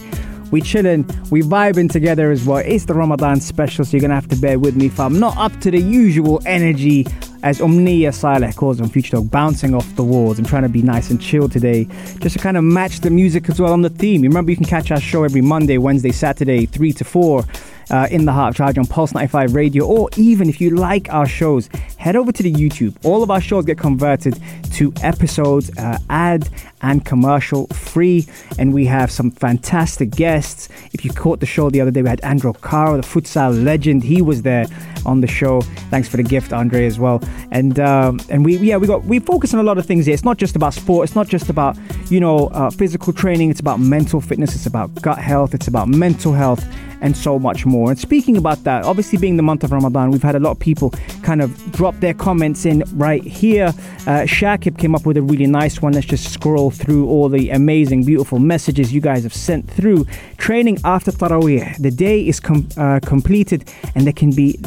We 0.52 0.60
chilling, 0.62 1.06
we 1.32 1.42
vibing 1.42 1.90
together 1.90 2.32
as 2.32 2.46
well. 2.46 2.58
It's 2.58 2.86
the 2.86 2.94
Ramadan 2.94 3.40
special, 3.40 3.86
so 3.86 3.92
you're 3.92 4.02
gonna 4.02 4.14
have 4.16 4.28
to 4.28 4.36
bear 4.36 4.60
with 4.60 4.76
me 4.76 4.88
if 4.88 5.00
I'm 5.00 5.20
not 5.20 5.38
up 5.38 5.58
to 5.62 5.72
the 5.72 5.80
usual 5.80 6.42
energy 6.46 7.08
as 7.44 7.62
Omnia 7.62 8.14
Saleh 8.14 8.56
calls 8.56 8.80
on 8.80 8.88
Future 8.88 9.18
Dog, 9.18 9.30
bouncing 9.30 9.76
off 9.76 9.96
the 9.96 10.04
walls. 10.04 10.40
I'm 10.40 10.46
trying 10.46 10.64
to 10.64 10.70
be 10.70 10.82
nice 10.82 11.12
and 11.12 11.22
chill 11.22 11.50
today, 11.50 11.84
just 12.20 12.38
to 12.38 12.42
kind 12.42 12.56
of 12.56 12.64
match 12.64 13.02
the 13.02 13.10
music 13.10 13.50
as 13.50 13.60
well 13.60 13.74
on 13.74 13.82
the 13.82 13.90
theme. 13.90 14.22
Remember, 14.22 14.50
you 14.50 14.58
can 14.58 14.66
catch 14.66 14.92
our 14.92 15.00
show 15.00 15.26
every 15.26 15.42
Monday, 15.42 15.78
Wednesday, 15.78 16.14
Saturday, 16.14 16.66
3 16.66 16.94
to 16.94 17.04
4 17.04 17.44
uh, 17.90 18.08
in 18.12 18.26
the 18.26 18.32
Heart 18.32 18.60
of 18.60 18.66
Sharjah 18.66 18.80
on 18.80 18.86
Pulse 18.86 19.14
95 19.14 19.56
Radio, 19.56 19.86
or 19.86 20.10
even 20.18 20.50
if 20.50 20.60
you 20.62 20.72
like 20.72 21.12
our 21.14 21.28
shows, 21.28 21.68
head 21.98 22.16
over 22.16 22.32
to 22.32 22.44
the 22.44 22.52
YouTube. 22.52 22.96
All 23.04 23.24
of 23.24 23.32
our 23.32 23.42
shows 23.42 23.66
get 23.66 23.78
converted 23.78 24.40
to 24.74 24.94
episodes, 25.02 25.72
uh, 25.78 25.98
ad 26.10 26.50
and 26.82 27.06
commercial 27.06 27.68
free, 27.68 28.26
and 28.60 28.74
we 28.74 28.86
have 28.86 29.10
some 29.10 29.32
fantastic 29.32 30.12
guests. 30.12 30.70
If 30.92 31.06
you 31.06 31.12
caught 31.12 31.40
the 31.40 31.46
show 31.46 31.70
the 31.70 31.82
other 31.82 31.92
day, 31.92 32.02
we 32.02 32.10
had 32.10 32.22
Andrew 32.22 32.54
Caro, 32.54 32.98
the 32.98 33.04
futsal 33.04 33.64
legend. 33.64 34.04
He 34.04 34.22
was 34.22 34.42
there 34.42 34.66
on 35.06 35.22
the 35.22 35.28
show. 35.28 35.62
Thanks 35.90 36.08
for 36.08 36.18
the 36.18 36.24
gift, 36.24 36.54
Andre, 36.54 36.86
as 36.86 37.00
well. 37.00 37.22
And 37.52 37.80
um, 37.80 38.20
and 38.30 38.46
we 38.46 38.58
yeah 38.58 38.78
we 38.78 38.88
got 38.88 39.04
we 39.06 39.20
focus 39.20 39.54
on 39.54 39.60
a 39.60 39.64
lot 39.64 39.78
of 39.78 39.86
things 39.86 40.06
here. 40.06 40.14
It's 40.14 40.24
not 40.24 40.38
just 40.38 40.56
about 40.56 40.74
sport. 40.74 41.06
It's 41.06 41.16
not 41.16 41.28
just 41.28 41.50
about 41.50 41.78
you 42.10 42.20
know 42.20 42.48
uh, 42.48 42.70
physical 42.70 43.14
training. 43.14 43.50
It's 43.50 43.60
about 43.60 43.80
mental 43.80 44.22
fitness. 44.22 44.56
It's 44.56 44.66
about 44.66 44.94
gut 45.02 45.20
health. 45.20 45.54
It's 45.54 45.68
about 45.68 45.88
mental 45.88 46.34
health 46.34 46.66
and 47.04 47.16
so 47.16 47.38
much 47.38 47.66
more. 47.66 47.92
And 47.92 48.00
speaking 48.00 48.38
about 48.38 48.64
that, 48.64 48.86
obviously 48.86 49.20
being 49.20 49.36
the 49.36 49.44
month 49.44 49.64
of 49.64 49.72
Ramadan, 49.72 50.10
we've 50.10 50.24
had 50.24 50.36
a 50.36 50.40
lot 50.40 50.52
of 50.52 50.60
people 50.60 50.90
kind 51.22 51.42
of 51.42 51.72
drop 51.74 52.00
their 52.00 52.14
comments 52.14 52.66
in 52.66 52.82
right 52.94 53.22
here. 53.24 53.68
Uh, 54.08 54.24
Shakib 54.26 54.80
came 54.80 54.96
up 54.96 55.06
with 55.06 55.18
a 55.18 55.22
really 55.22 55.46
nice 55.46 55.82
one. 55.82 55.94
Let's 55.94 56.08
just 56.08 56.32
scroll 56.32 56.72
through 56.72 57.08
all 57.08 57.28
the 57.28 57.50
amazing, 57.50 58.06
beautiful 58.06 58.40
messages 58.40 58.94
you 58.94 59.02
guys 59.02 59.24
have 59.24 59.34
sent 59.34 59.70
through. 59.70 60.06
Training 60.38 60.80
after 60.86 61.12
Taraweeh. 61.12 61.78
The 61.78 61.92
day 61.92 62.26
is 62.26 62.40
com- 62.40 62.70
uh, 62.78 63.02
completed 63.04 63.70
and 63.96 64.06
there 64.06 64.14
can 64.14 64.32
be 64.32 64.58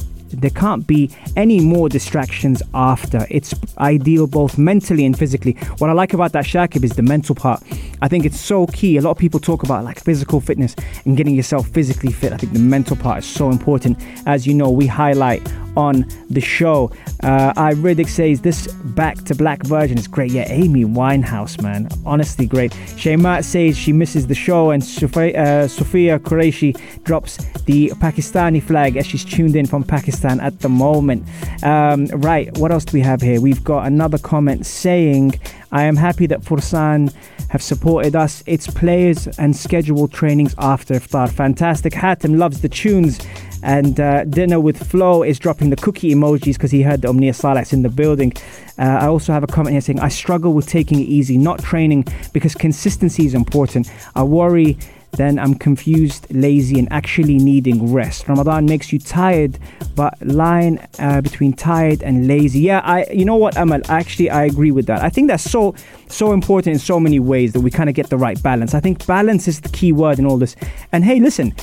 there 0.40 0.50
can't 0.50 0.86
be 0.86 1.10
any 1.36 1.60
more 1.60 1.88
distractions 1.88 2.62
after. 2.74 3.26
It's 3.30 3.54
ideal 3.78 4.26
both 4.26 4.58
mentally 4.58 5.04
and 5.04 5.18
physically. 5.18 5.52
What 5.78 5.90
I 5.90 5.92
like 5.92 6.12
about 6.12 6.32
that 6.32 6.44
Shakib 6.44 6.84
is 6.84 6.92
the 6.92 7.02
mental 7.02 7.34
part. 7.34 7.62
I 8.02 8.08
think 8.08 8.24
it's 8.24 8.40
so 8.40 8.66
key. 8.68 8.96
A 8.96 9.00
lot 9.00 9.12
of 9.12 9.18
people 9.18 9.40
talk 9.40 9.62
about 9.62 9.84
like 9.84 10.00
physical 10.00 10.40
fitness 10.40 10.74
and 11.04 11.16
getting 11.16 11.34
yourself 11.34 11.68
physically 11.68 12.12
fit. 12.12 12.32
I 12.32 12.36
think 12.36 12.52
the 12.52 12.58
mental 12.58 12.96
part 12.96 13.18
is 13.18 13.26
so 13.26 13.50
important. 13.50 13.98
As 14.26 14.46
you 14.46 14.54
know, 14.54 14.70
we 14.70 14.86
highlight 14.86 15.46
on 15.76 16.06
the 16.30 16.40
show. 16.40 16.90
Uh, 17.22 17.52
I 17.56 17.74
Riddick 17.74 18.08
says 18.08 18.40
this 18.40 18.66
back 18.72 19.16
to 19.24 19.34
black 19.34 19.62
version 19.64 19.98
is 19.98 20.08
great. 20.08 20.32
Yeah, 20.32 20.46
Amy 20.48 20.84
Winehouse, 20.84 21.60
man, 21.62 21.88
honestly 22.04 22.46
great. 22.46 22.72
Shaymat 22.96 23.44
says 23.44 23.76
she 23.76 23.92
misses 23.92 24.26
the 24.26 24.34
show, 24.34 24.70
and 24.70 24.82
Sophia, 24.82 25.64
uh, 25.64 25.68
Sophia 25.68 26.18
Qureshi 26.18 26.78
drops 27.04 27.36
the 27.64 27.90
Pakistani 27.96 28.62
flag 28.62 28.96
as 28.96 29.06
she's 29.06 29.24
tuned 29.24 29.54
in 29.54 29.66
from 29.66 29.84
Pakistan 29.84 30.25
at 30.26 30.60
the 30.60 30.68
moment. 30.68 31.26
Um, 31.62 32.06
right, 32.06 32.56
what 32.58 32.72
else 32.72 32.84
do 32.84 32.96
we 32.96 33.00
have 33.00 33.20
here? 33.22 33.40
We've 33.40 33.64
got 33.64 33.86
another 33.86 34.18
comment 34.18 34.66
saying, 34.66 35.40
I 35.72 35.82
am 35.84 35.96
happy 35.96 36.26
that 36.26 36.40
Fursan 36.42 37.12
have 37.48 37.62
supported 37.62 38.16
us. 38.16 38.42
It's 38.46 38.66
players 38.66 39.26
and 39.38 39.56
scheduled 39.56 40.12
trainings 40.12 40.54
after 40.58 40.94
iftar. 40.94 41.30
Fantastic. 41.30 41.92
Hatem 41.92 42.38
loves 42.38 42.60
the 42.60 42.68
tunes. 42.68 43.20
And 43.62 43.98
uh, 43.98 44.24
Dinner 44.24 44.60
with 44.60 44.90
Flo 44.90 45.22
is 45.22 45.38
dropping 45.38 45.70
the 45.70 45.76
cookie 45.76 46.14
emojis 46.14 46.52
because 46.52 46.70
he 46.70 46.82
heard 46.82 47.02
the 47.02 47.08
Omnia 47.08 47.34
Salah's 47.34 47.72
in 47.72 47.82
the 47.82 47.88
building. 47.88 48.32
Uh, 48.78 48.82
I 48.82 49.06
also 49.06 49.32
have 49.32 49.42
a 49.42 49.46
comment 49.46 49.72
here 49.72 49.80
saying, 49.80 49.98
I 50.00 50.08
struggle 50.08 50.52
with 50.52 50.68
taking 50.68 51.00
it 51.00 51.08
easy, 51.08 51.36
not 51.38 51.62
training 51.62 52.06
because 52.32 52.54
consistency 52.54 53.26
is 53.26 53.34
important. 53.34 53.90
I 54.14 54.22
worry 54.22 54.78
then 55.16 55.38
I'm 55.38 55.54
confused, 55.54 56.26
lazy, 56.30 56.78
and 56.78 56.90
actually 56.92 57.38
needing 57.38 57.92
rest. 57.92 58.28
Ramadan 58.28 58.66
makes 58.66 58.92
you 58.92 58.98
tired, 58.98 59.58
but 59.94 60.14
line 60.20 60.86
uh, 60.98 61.20
between 61.20 61.52
tired 61.52 62.02
and 62.02 62.26
lazy. 62.26 62.60
Yeah, 62.60 62.80
I. 62.84 63.06
You 63.10 63.24
know 63.24 63.36
what, 63.36 63.56
Amal? 63.56 63.80
Actually, 63.88 64.30
I 64.30 64.44
agree 64.44 64.70
with 64.70 64.86
that. 64.86 65.02
I 65.02 65.10
think 65.10 65.28
that's 65.28 65.48
so 65.48 65.74
so 66.08 66.32
important 66.32 66.74
in 66.74 66.78
so 66.78 67.00
many 67.00 67.18
ways 67.18 67.52
that 67.52 67.60
we 67.60 67.70
kind 67.70 67.88
of 67.88 67.94
get 67.94 68.10
the 68.10 68.18
right 68.18 68.40
balance. 68.42 68.74
I 68.74 68.80
think 68.80 69.06
balance 69.06 69.48
is 69.48 69.60
the 69.60 69.68
key 69.68 69.92
word 69.92 70.18
in 70.18 70.26
all 70.26 70.38
this. 70.38 70.56
And 70.92 71.04
hey, 71.04 71.20
listen, 71.20 71.54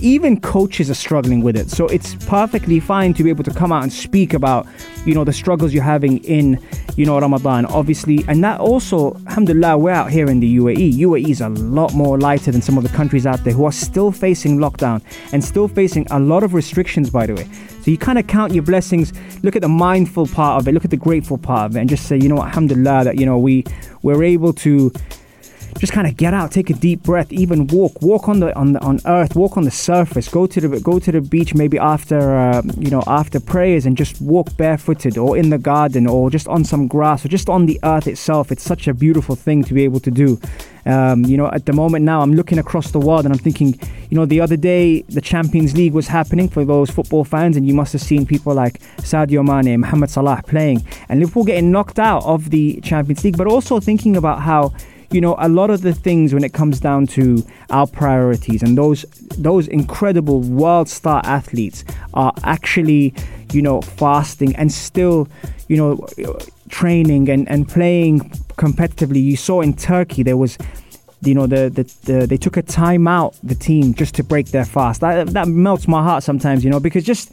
even 0.00 0.40
coaches 0.40 0.90
are 0.90 0.94
struggling 0.94 1.42
with 1.42 1.56
it. 1.56 1.70
So 1.70 1.86
it's 1.86 2.14
perfectly 2.26 2.80
fine 2.80 3.14
to 3.14 3.22
be 3.22 3.30
able 3.30 3.44
to 3.44 3.52
come 3.52 3.72
out 3.72 3.82
and 3.82 3.92
speak 3.92 4.34
about, 4.34 4.66
you 5.04 5.14
know, 5.14 5.24
the 5.24 5.32
struggles 5.32 5.72
you're 5.72 5.82
having 5.82 6.18
in, 6.24 6.60
you 6.96 7.04
know, 7.04 7.18
Ramadan, 7.18 7.66
obviously. 7.66 8.24
And 8.28 8.42
that 8.44 8.60
also, 8.60 9.14
alhamdulillah, 9.26 9.78
we're 9.78 9.90
out 9.92 10.10
here 10.10 10.28
in 10.28 10.40
the 10.40 10.56
UAE. 10.58 10.94
UAE 10.94 11.28
is 11.28 11.40
a 11.40 11.48
lot 11.48 11.94
more 11.94 12.18
lighter 12.18 12.52
than 12.52 12.62
some 12.62 12.76
of 12.76 12.84
the 12.84 12.90
countries 12.90 13.26
out 13.26 13.42
there 13.44 13.52
who 13.52 13.64
are 13.64 13.72
still 13.72 14.12
facing 14.12 14.58
lockdown 14.58 15.02
and 15.32 15.44
still 15.44 15.68
facing 15.68 16.06
a 16.10 16.18
lot 16.18 16.42
of 16.42 16.54
restrictions, 16.54 17.10
by 17.10 17.26
the 17.26 17.34
way. 17.34 17.48
So 17.82 17.90
you 17.90 17.98
kind 17.98 18.18
of 18.18 18.26
count 18.26 18.52
your 18.52 18.64
blessings, 18.64 19.12
look 19.42 19.56
at 19.56 19.62
the 19.62 19.68
mindful 19.68 20.26
part 20.26 20.60
of 20.60 20.68
it, 20.68 20.72
look 20.72 20.84
at 20.84 20.90
the 20.90 20.96
grateful 20.96 21.38
part 21.38 21.70
of 21.70 21.76
it, 21.76 21.80
and 21.80 21.88
just 21.88 22.06
say, 22.06 22.16
you 22.16 22.28
know 22.28 22.36
what, 22.36 22.48
alhamdulillah, 22.48 23.04
that, 23.04 23.18
you 23.18 23.26
know, 23.26 23.38
we, 23.38 23.64
we're 24.02 24.22
able 24.22 24.52
to 24.52 24.92
just 25.78 25.92
kind 25.92 26.06
of 26.06 26.16
get 26.16 26.34
out, 26.34 26.50
take 26.50 26.70
a 26.70 26.74
deep 26.74 27.02
breath, 27.02 27.32
even 27.32 27.66
walk, 27.68 28.00
walk 28.02 28.28
on 28.28 28.40
the 28.40 28.54
on 28.56 28.72
the, 28.72 28.80
on 28.80 29.00
earth, 29.06 29.36
walk 29.36 29.56
on 29.56 29.64
the 29.64 29.70
surface, 29.70 30.28
go 30.28 30.46
to 30.46 30.60
the 30.60 30.80
go 30.80 30.98
to 30.98 31.12
the 31.12 31.20
beach 31.20 31.54
maybe 31.54 31.78
after 31.78 32.36
uh, 32.36 32.62
you 32.78 32.90
know 32.90 33.02
after 33.06 33.38
prayers 33.38 33.86
and 33.86 33.96
just 33.96 34.20
walk 34.20 34.56
barefooted 34.56 35.16
or 35.16 35.36
in 35.36 35.50
the 35.50 35.58
garden 35.58 36.06
or 36.06 36.30
just 36.30 36.48
on 36.48 36.64
some 36.64 36.86
grass 36.88 37.24
or 37.24 37.28
just 37.28 37.48
on 37.48 37.66
the 37.66 37.78
earth 37.84 38.06
itself. 38.06 38.50
It's 38.50 38.62
such 38.62 38.88
a 38.88 38.94
beautiful 38.94 39.36
thing 39.36 39.62
to 39.64 39.74
be 39.74 39.84
able 39.84 40.00
to 40.00 40.10
do. 40.10 40.40
Um, 40.86 41.24
you 41.26 41.36
know, 41.36 41.48
at 41.48 41.66
the 41.66 41.74
moment 41.74 42.04
now, 42.04 42.22
I'm 42.22 42.32
looking 42.32 42.58
across 42.58 42.92
the 42.92 42.98
world 42.98 43.26
and 43.26 43.34
I'm 43.34 43.38
thinking, 43.38 43.78
you 44.08 44.16
know, 44.16 44.24
the 44.24 44.40
other 44.40 44.56
day 44.56 45.02
the 45.02 45.20
Champions 45.20 45.76
League 45.76 45.92
was 45.92 46.08
happening 46.08 46.48
for 46.48 46.64
those 46.64 46.90
football 46.90 47.24
fans, 47.24 47.56
and 47.56 47.68
you 47.68 47.74
must 47.74 47.92
have 47.92 48.00
seen 48.00 48.24
people 48.24 48.54
like 48.54 48.80
Sadio 48.98 49.44
Mane, 49.44 49.80
Mohamed 49.80 50.10
Salah 50.10 50.42
playing, 50.46 50.86
and 51.08 51.20
Liverpool 51.20 51.44
getting 51.44 51.70
knocked 51.70 51.98
out 51.98 52.24
of 52.24 52.50
the 52.50 52.80
Champions 52.80 53.22
League, 53.22 53.36
but 53.36 53.46
also 53.46 53.80
thinking 53.80 54.16
about 54.16 54.40
how 54.40 54.72
you 55.10 55.20
know 55.20 55.36
a 55.38 55.48
lot 55.48 55.70
of 55.70 55.80
the 55.82 55.94
things 55.94 56.34
when 56.34 56.44
it 56.44 56.52
comes 56.52 56.80
down 56.80 57.06
to 57.06 57.44
our 57.70 57.86
priorities 57.86 58.62
and 58.62 58.76
those 58.76 59.02
those 59.38 59.66
incredible 59.68 60.40
world 60.40 60.88
star 60.88 61.22
athletes 61.24 61.84
are 62.14 62.32
actually 62.42 63.14
you 63.52 63.62
know 63.62 63.80
fasting 63.80 64.54
and 64.56 64.70
still 64.70 65.28
you 65.68 65.76
know 65.76 66.06
training 66.68 67.28
and, 67.28 67.48
and 67.48 67.68
playing 67.68 68.20
competitively. 68.56 69.22
You 69.22 69.36
saw 69.36 69.60
in 69.60 69.74
turkey 69.74 70.22
there 70.22 70.36
was 70.36 70.58
you 71.22 71.34
know 71.34 71.46
the, 71.46 71.68
the, 71.70 71.82
the 72.04 72.26
they 72.26 72.36
took 72.36 72.56
a 72.56 72.62
time 72.62 73.08
out 73.08 73.34
the 73.42 73.54
team 73.54 73.94
just 73.94 74.14
to 74.16 74.22
break 74.22 74.48
their 74.48 74.64
fast. 74.64 75.00
That, 75.00 75.28
that 75.28 75.48
melts 75.48 75.88
my 75.88 76.02
heart 76.02 76.22
sometimes 76.22 76.64
you 76.64 76.70
know 76.70 76.80
because 76.80 77.04
just 77.04 77.32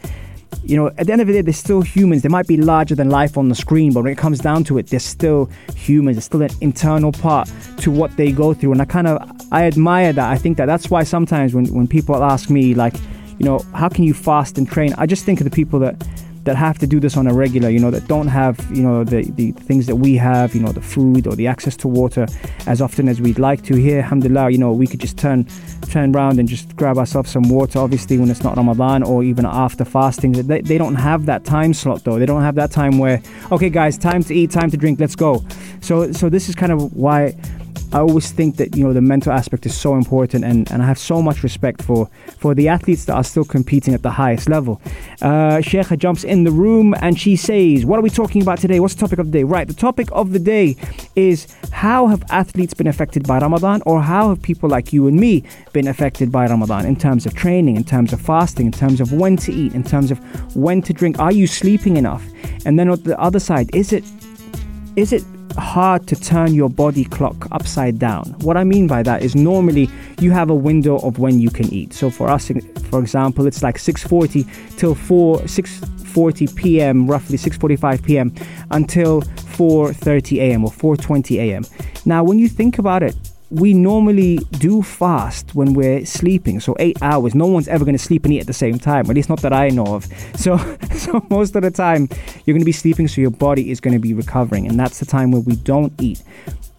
you 0.64 0.76
know, 0.76 0.88
at 0.98 1.06
the 1.06 1.14
end 1.14 1.22
of 1.22 1.28
the 1.28 1.34
day, 1.34 1.42
they're 1.42 1.54
still 1.54 1.82
humans. 1.82 2.24
They 2.24 2.30
might 2.30 2.48
be 2.48 2.58
larger 2.58 2.96
than 2.96 3.10
life 3.10 3.38
on 3.38 3.50
the 3.50 3.56
screen, 3.56 3.94
but 3.94 4.04
when 4.04 4.12
it 4.12 4.18
comes 4.18 4.40
down 4.40 4.64
to 4.66 4.78
it, 4.78 4.88
they're 4.88 5.00
still 5.00 5.50
humans. 5.76 6.18
It's 6.18 6.26
still 6.26 6.42
an 6.42 6.50
internal 6.62 7.12
part 7.12 7.52
to 7.78 7.92
what 7.92 8.16
they 8.18 8.32
go 8.32 8.54
through, 8.54 8.72
and 8.72 8.82
I 8.82 8.86
kind 8.86 9.08
of 9.08 9.22
I 9.52 9.66
admire 9.66 10.12
that. 10.14 10.32
I 10.32 10.38
think 10.38 10.58
that 10.58 10.66
that's 10.66 10.90
why 10.90 11.04
sometimes 11.04 11.54
when 11.54 11.66
when 11.74 11.88
people 11.88 12.24
ask 12.24 12.50
me 12.50 12.74
like, 12.74 12.96
you 13.38 13.46
know, 13.46 13.60
how 13.74 13.90
can 13.90 14.04
you 14.04 14.14
fast 14.14 14.58
and 14.58 14.68
train? 14.68 14.94
I 14.98 15.06
just 15.06 15.24
think 15.24 15.40
of 15.40 15.46
the 15.46 15.52
people 15.52 15.80
that 15.80 16.04
that 16.46 16.56
have 16.56 16.78
to 16.80 16.88
do 16.88 17.00
this 17.00 17.18
on 17.18 17.28
a 17.28 17.34
regular, 17.34 17.70
you 17.70 17.80
know, 17.80 17.92
that 17.92 18.08
don't 18.08 18.28
have, 18.28 18.60
you 18.72 18.84
know, 18.84 19.04
the, 19.04 19.24
the 19.32 19.52
things 19.52 19.88
that 19.88 19.96
we 19.96 20.16
have, 20.16 20.56
you 20.56 20.62
know, 20.62 20.72
the 20.72 20.82
food 20.82 21.28
or 21.28 21.36
the 21.36 21.48
access 21.48 21.76
to 21.76 21.88
water 21.88 22.28
as 22.68 22.82
often 22.82 23.10
as 23.10 23.20
we'd 23.20 23.40
like 23.40 23.64
to. 23.64 23.76
Here, 23.76 24.00
alhamdulillah, 24.00 24.52
you 24.52 24.58
know, 24.60 24.72
we 24.72 24.88
could 24.88 25.00
just 25.00 25.18
turn 25.18 25.48
turn 25.90 26.16
around 26.16 26.40
and 26.40 26.48
just 26.48 26.76
grab 26.76 26.98
ourselves 26.98 27.32
some 27.32 27.50
water, 27.50 27.80
obviously, 27.80 28.18
when 28.18 28.30
it's 28.30 28.44
not 28.44 28.58
Ramadan 28.58 29.04
or 29.04 29.24
even 29.24 29.46
after 29.46 29.84
fasting. 29.84 30.34
They, 30.34 30.62
they 30.62 30.78
don't 30.78 30.96
have 30.96 31.26
that 31.26 31.46
time 31.46 31.74
slot, 31.74 32.04
though. 32.04 32.20
They 32.20 32.26
don't 32.26 32.42
have 32.42 32.56
that 32.56 32.72
time 32.72 33.00
where, 33.00 33.22
okay, 33.52 33.70
guys, 33.70 33.98
time 33.98 34.24
to 34.24 34.34
eat, 34.34 34.52
time 34.52 34.70
to 34.70 34.78
drink, 34.78 35.00
let's 35.00 35.16
go. 35.16 35.44
So, 35.82 36.12
so 36.12 36.30
this 36.30 36.48
is 36.48 36.56
kind 36.56 36.72
of 36.72 36.94
why 36.94 37.36
I 37.92 38.00
always 38.00 38.32
think 38.32 38.58
that 38.58 38.76
you 38.76 38.84
know 38.84 38.94
the 38.94 39.02
mental 39.02 39.32
aspect 39.32 39.66
is 39.66 39.76
so 39.76 39.96
important, 39.96 40.44
and, 40.44 40.70
and 40.72 40.82
I 40.84 40.86
have 40.86 41.00
so 41.00 41.22
much 41.22 41.44
respect 41.44 41.82
for 41.82 42.10
for 42.38 42.54
the 42.54 42.68
athletes 42.68 43.06
that 43.06 43.16
are 43.16 43.24
still 43.24 43.46
competing 43.46 43.94
at 43.94 44.02
the 44.02 44.12
highest 44.12 44.50
level. 44.50 44.82
Uh, 45.22 45.60
Sheikha 45.62 45.98
jumps 45.98 46.24
in 46.24 46.44
the 46.44 46.52
room 46.52 46.94
and 47.02 47.20
she 47.20 47.36
says, 47.36 47.86
"What 47.86 48.00
are 48.00 48.02
we 48.02 48.10
talking 48.10 48.42
about 48.42 48.60
today? 48.60 48.80
What's 48.80 48.96
the 48.96 49.02
topic 49.02 49.20
of 49.20 49.28
the 49.28 49.40
day?" 49.40 49.44
Right, 49.44 49.68
the 49.68 49.74
topic 49.74 50.10
of 50.12 50.32
the 50.32 50.40
day 50.40 50.76
is 51.16 51.48
how 51.72 52.08
have 52.08 52.24
athletes 52.30 52.74
been 52.74 52.88
affected 52.88 53.28
by 53.28 53.40
Ramadan, 53.40 53.82
or 53.86 54.02
how 54.02 54.30
have 54.30 54.42
people 54.42 54.70
like 54.70 54.92
you 54.92 55.08
and 55.08 55.18
me 55.20 55.44
been 55.74 55.88
affected 55.88 56.32
by 56.32 56.48
Ramadan 56.48 56.86
in 56.86 56.96
terms 56.96 57.26
of 57.26 57.34
training, 57.34 57.76
in 57.76 57.84
terms 57.84 58.14
of 58.14 58.22
fasting, 58.22 58.66
in 58.68 58.72
terms 58.72 59.00
of 59.00 59.12
when 59.14 59.38
to 59.38 59.54
eat, 59.54 59.74
in 59.74 59.84
terms 59.84 60.12
of 60.12 60.20
when 60.56 60.82
to 60.82 60.94
drink. 60.94 61.20
Are 61.20 61.32
you 61.32 61.48
sleeping 61.48 61.98
enough? 61.98 62.24
And 62.66 62.80
then 62.80 62.90
on 62.90 63.02
the 63.04 63.20
other 63.20 63.40
side, 63.40 63.74
is 63.74 63.94
it 63.94 64.04
is 64.96 65.14
it 65.14 65.24
hard 65.58 66.08
to 66.08 66.16
turn 66.16 66.54
your 66.54 66.70
body 66.70 67.04
clock 67.04 67.48
upside 67.52 68.00
down. 68.00 68.36
What 68.42 68.58
I 68.58 68.64
mean 68.64 68.88
by 68.88 69.04
that 69.04 69.24
is 69.24 69.36
normally 69.36 69.90
you 70.20 70.32
have 70.32 70.50
a 70.50 70.56
window 70.56 70.98
of 71.00 71.20
when 71.20 71.40
you 71.40 71.50
can 71.50 71.72
eat. 71.74 71.94
So 71.94 72.10
for 72.10 72.30
us, 72.30 72.52
for 72.90 73.00
example, 73.00 73.48
it's 73.48 73.64
like 73.64 73.78
6:40 73.78 74.78
till 74.78 74.96
4 74.96 75.40
6:40 75.40 76.56
p.m. 76.56 77.08
roughly 77.08 77.38
6:45 77.38 78.04
p.m. 78.04 78.34
until 78.72 79.22
4:30 79.22 80.38
a.m. 80.40 80.66
or 80.66 80.72
4:20 80.72 81.38
a.m. 81.38 81.66
Now, 82.06 82.24
when 82.24 82.40
you 82.40 82.48
think 82.48 82.78
about 82.78 83.04
it, 83.04 83.16
we 83.52 83.74
normally 83.74 84.38
do 84.60 84.82
fast 84.82 85.54
when 85.54 85.74
we're 85.74 86.06
sleeping. 86.06 86.60
So 86.60 86.76
eight 86.80 87.02
hours. 87.02 87.36
No 87.36 87.46
one's 87.46 87.68
ever 87.68 87.86
going 87.86 87.98
to 87.98 88.04
sleep 88.04 88.26
and 88.26 88.34
eat 88.34 88.42
at 88.42 88.48
the 88.48 88.54
same 88.54 88.80
time. 88.80 89.10
At 89.10 89.16
least 89.16 89.30
not 89.30 89.42
that 89.42 89.54
I 89.54 89.70
know 89.70 89.86
of. 89.86 90.08
So, 90.36 90.58
so 90.96 91.26
most 91.30 91.56
of 91.56 91.64
the 91.64 91.72
time 91.72 92.08
you're 92.46 92.54
going 92.54 92.60
to 92.60 92.66
be 92.66 92.72
sleeping, 92.72 93.08
so 93.08 93.22
your 93.22 93.32
body 93.32 93.72
is 93.72 93.80
going 93.80 93.94
to 93.94 94.00
be 94.00 94.14
recovering, 94.14 94.68
and 94.68 94.80
that's 94.80 95.00
the 95.00 95.06
time 95.06 95.32
where 95.32 95.42
we 95.42 95.56
don't 95.56 95.94
eat. 96.00 96.22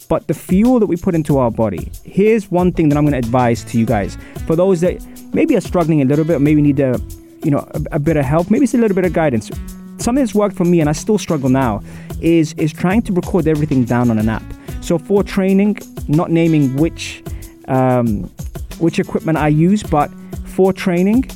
But 0.08 0.28
the 0.28 0.34
fuel 0.34 0.78
that 0.78 0.86
we 0.86 0.96
put 0.96 1.14
into 1.14 1.38
our 1.38 1.50
body. 1.50 1.90
Here's 2.04 2.50
one 2.50 2.70
thing 2.70 2.88
that 2.90 2.98
I'm 2.98 3.04
going 3.04 3.20
to 3.20 3.26
advise 3.26 3.64
to 3.64 3.78
you 3.78 3.86
guys. 3.86 4.16
For 4.46 4.54
those 4.54 4.80
that 4.82 5.04
maybe 5.32 5.56
are 5.56 5.60
struggling 5.60 6.00
a 6.02 6.04
little 6.04 6.24
bit, 6.24 6.40
maybe 6.40 6.62
need 6.62 6.78
a, 6.78 7.00
you 7.42 7.50
know, 7.50 7.66
a, 7.72 7.82
a 7.92 7.98
bit 7.98 8.16
of 8.16 8.24
help, 8.24 8.50
maybe 8.50 8.64
it's 8.64 8.74
a 8.74 8.78
little 8.78 8.94
bit 8.94 9.04
of 9.04 9.12
guidance. 9.12 9.50
Something 9.98 10.22
that's 10.22 10.34
worked 10.34 10.56
for 10.56 10.64
me, 10.64 10.80
and 10.80 10.88
I 10.88 10.92
still 10.92 11.18
struggle 11.18 11.48
now, 11.48 11.82
is 12.20 12.52
is 12.54 12.72
trying 12.72 13.02
to 13.02 13.12
record 13.12 13.48
everything 13.48 13.84
down 13.84 14.10
on 14.10 14.18
an 14.18 14.28
app. 14.28 14.44
So 14.86 14.98
for 14.98 15.24
training, 15.24 15.78
not 16.06 16.30
naming 16.30 16.76
which 16.76 17.20
um, 17.66 18.30
which 18.78 19.00
equipment 19.00 19.36
I 19.36 19.48
use, 19.48 19.82
but 19.82 20.12
for 20.54 20.72
training, 20.72 21.28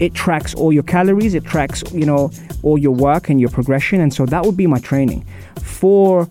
it 0.00 0.12
tracks 0.12 0.54
all 0.54 0.70
your 0.70 0.82
calories, 0.82 1.32
it 1.32 1.46
tracks 1.46 1.82
you 1.94 2.04
know 2.04 2.30
all 2.62 2.76
your 2.76 2.94
work 2.94 3.30
and 3.30 3.40
your 3.40 3.48
progression, 3.48 4.02
and 4.02 4.12
so 4.12 4.26
that 4.26 4.44
would 4.44 4.58
be 4.58 4.66
my 4.66 4.80
training. 4.80 5.24
For 5.62 6.28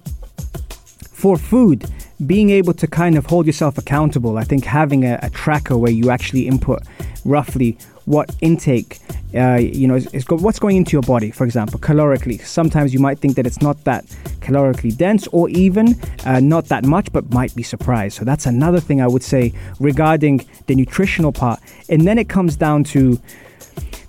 for 1.12 1.38
food, 1.40 1.90
being 2.28 2.52
able 2.52 2.76
to 2.76 2.86
kind 2.86 3.18
of 3.18 3.26
hold 3.26 3.48
yourself 3.48 3.80
accountable, 3.80 4.38
I 4.38 4.44
think 4.44 4.64
having 4.64 5.06
a, 5.06 5.18
a 5.24 5.32
tracker 5.32 5.76
where 5.76 5.92
you 5.92 6.12
actually 6.12 6.46
input 6.46 6.84
roughly 7.26 7.80
what 8.06 8.36
intake 8.42 9.00
uh, 9.36 9.56
you 9.56 9.88
know, 9.88 9.96
is, 9.96 10.24
go- 10.24 10.38
what's 10.38 10.60
going 10.60 10.78
into 10.78 10.92
your 10.92 11.02
body, 11.02 11.32
for 11.32 11.44
example, 11.44 11.80
calorically. 11.80 12.40
Sometimes 12.46 12.94
you 12.94 13.00
might 13.00 13.20
think 13.20 13.36
that 13.36 13.48
it's 13.48 13.62
not 13.62 13.84
that 13.84 14.06
calorically 14.42 14.96
dense 14.96 15.28
or 15.28 15.50
even 15.50 16.00
uh, 16.26 16.40
not 16.40 16.66
that 16.66 16.86
much, 16.86 17.12
but 17.12 17.32
might 17.32 17.56
be 17.56 17.64
surprised. 17.64 18.18
So 18.18 18.26
that's 18.26 18.46
another 18.46 18.80
thing 18.80 19.02
I 19.02 19.08
would 19.08 19.24
say 19.24 19.54
regarding 19.80 20.46
the 20.68 20.76
nutritional 20.76 21.32
part. 21.32 21.60
And 21.90 22.06
then 22.08 22.18
it 22.18 22.30
comes 22.30 22.56
down 22.56 22.84
to 22.86 23.20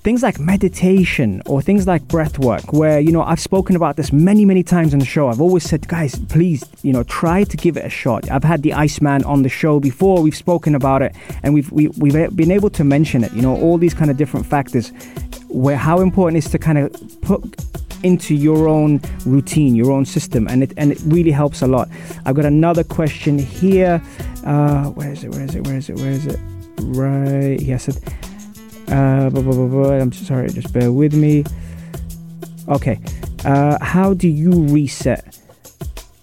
things 0.04 0.22
like 0.22 0.38
meditation 0.38 1.42
or 1.46 1.62
things 1.62 1.86
like 1.86 2.06
breath 2.08 2.38
work 2.38 2.74
where 2.74 3.00
you 3.00 3.10
know 3.10 3.22
i've 3.22 3.40
spoken 3.40 3.74
about 3.74 3.96
this 3.96 4.12
many 4.12 4.44
many 4.44 4.62
times 4.62 4.92
on 4.92 5.00
the 5.00 5.06
show 5.06 5.28
i've 5.28 5.40
always 5.40 5.64
said 5.64 5.88
guys 5.88 6.14
please 6.28 6.62
you 6.82 6.92
know 6.92 7.02
try 7.04 7.42
to 7.42 7.56
give 7.56 7.78
it 7.78 7.84
a 7.86 7.88
shot 7.88 8.30
i've 8.30 8.44
had 8.44 8.62
the 8.62 8.74
iceman 8.74 9.24
on 9.24 9.42
the 9.42 9.48
show 9.48 9.80
before 9.80 10.20
we've 10.20 10.36
spoken 10.36 10.74
about 10.74 11.00
it 11.00 11.16
and 11.42 11.54
we've 11.54 11.72
we, 11.72 11.84
have 11.84 11.96
we 11.98 12.12
have 12.12 12.36
been 12.36 12.50
able 12.50 12.68
to 12.68 12.84
mention 12.84 13.24
it 13.24 13.32
you 13.32 13.40
know 13.40 13.56
all 13.56 13.78
these 13.78 13.94
kind 13.94 14.10
of 14.10 14.18
different 14.18 14.44
factors 14.44 14.92
where 15.48 15.76
how 15.76 16.00
important 16.00 16.36
it 16.36 16.44
is 16.44 16.50
to 16.50 16.58
kind 16.58 16.76
of 16.76 16.92
put 17.22 17.42
into 18.02 18.34
your 18.34 18.68
own 18.68 19.00
routine, 19.24 19.74
your 19.74 19.90
own 19.90 20.04
system, 20.04 20.46
and 20.46 20.62
it 20.62 20.74
and 20.76 20.92
it 20.92 21.00
really 21.06 21.30
helps 21.30 21.62
a 21.62 21.66
lot. 21.66 21.88
I've 22.26 22.34
got 22.34 22.44
another 22.44 22.84
question 22.84 23.38
here. 23.38 24.02
Uh, 24.44 24.90
where 24.90 25.10
is 25.10 25.24
it? 25.24 25.30
Where 25.30 25.44
is 25.44 25.54
it? 25.54 25.66
Where 25.66 25.76
is 25.76 25.88
it? 25.88 25.96
Where 25.96 26.10
is 26.10 26.26
it? 26.26 26.38
Right. 26.80 27.58
Yes. 27.62 27.88
It, 27.88 27.96
uh, 28.88 29.30
blah, 29.30 29.42
blah, 29.42 29.66
blah, 29.66 29.92
I'm 29.92 30.12
sorry, 30.12 30.48
just 30.48 30.72
bear 30.72 30.92
with 30.92 31.14
me. 31.14 31.44
Okay. 32.68 32.98
Uh, 33.44 33.76
how 33.82 34.14
do 34.14 34.28
you 34.28 34.52
reset 34.68 35.38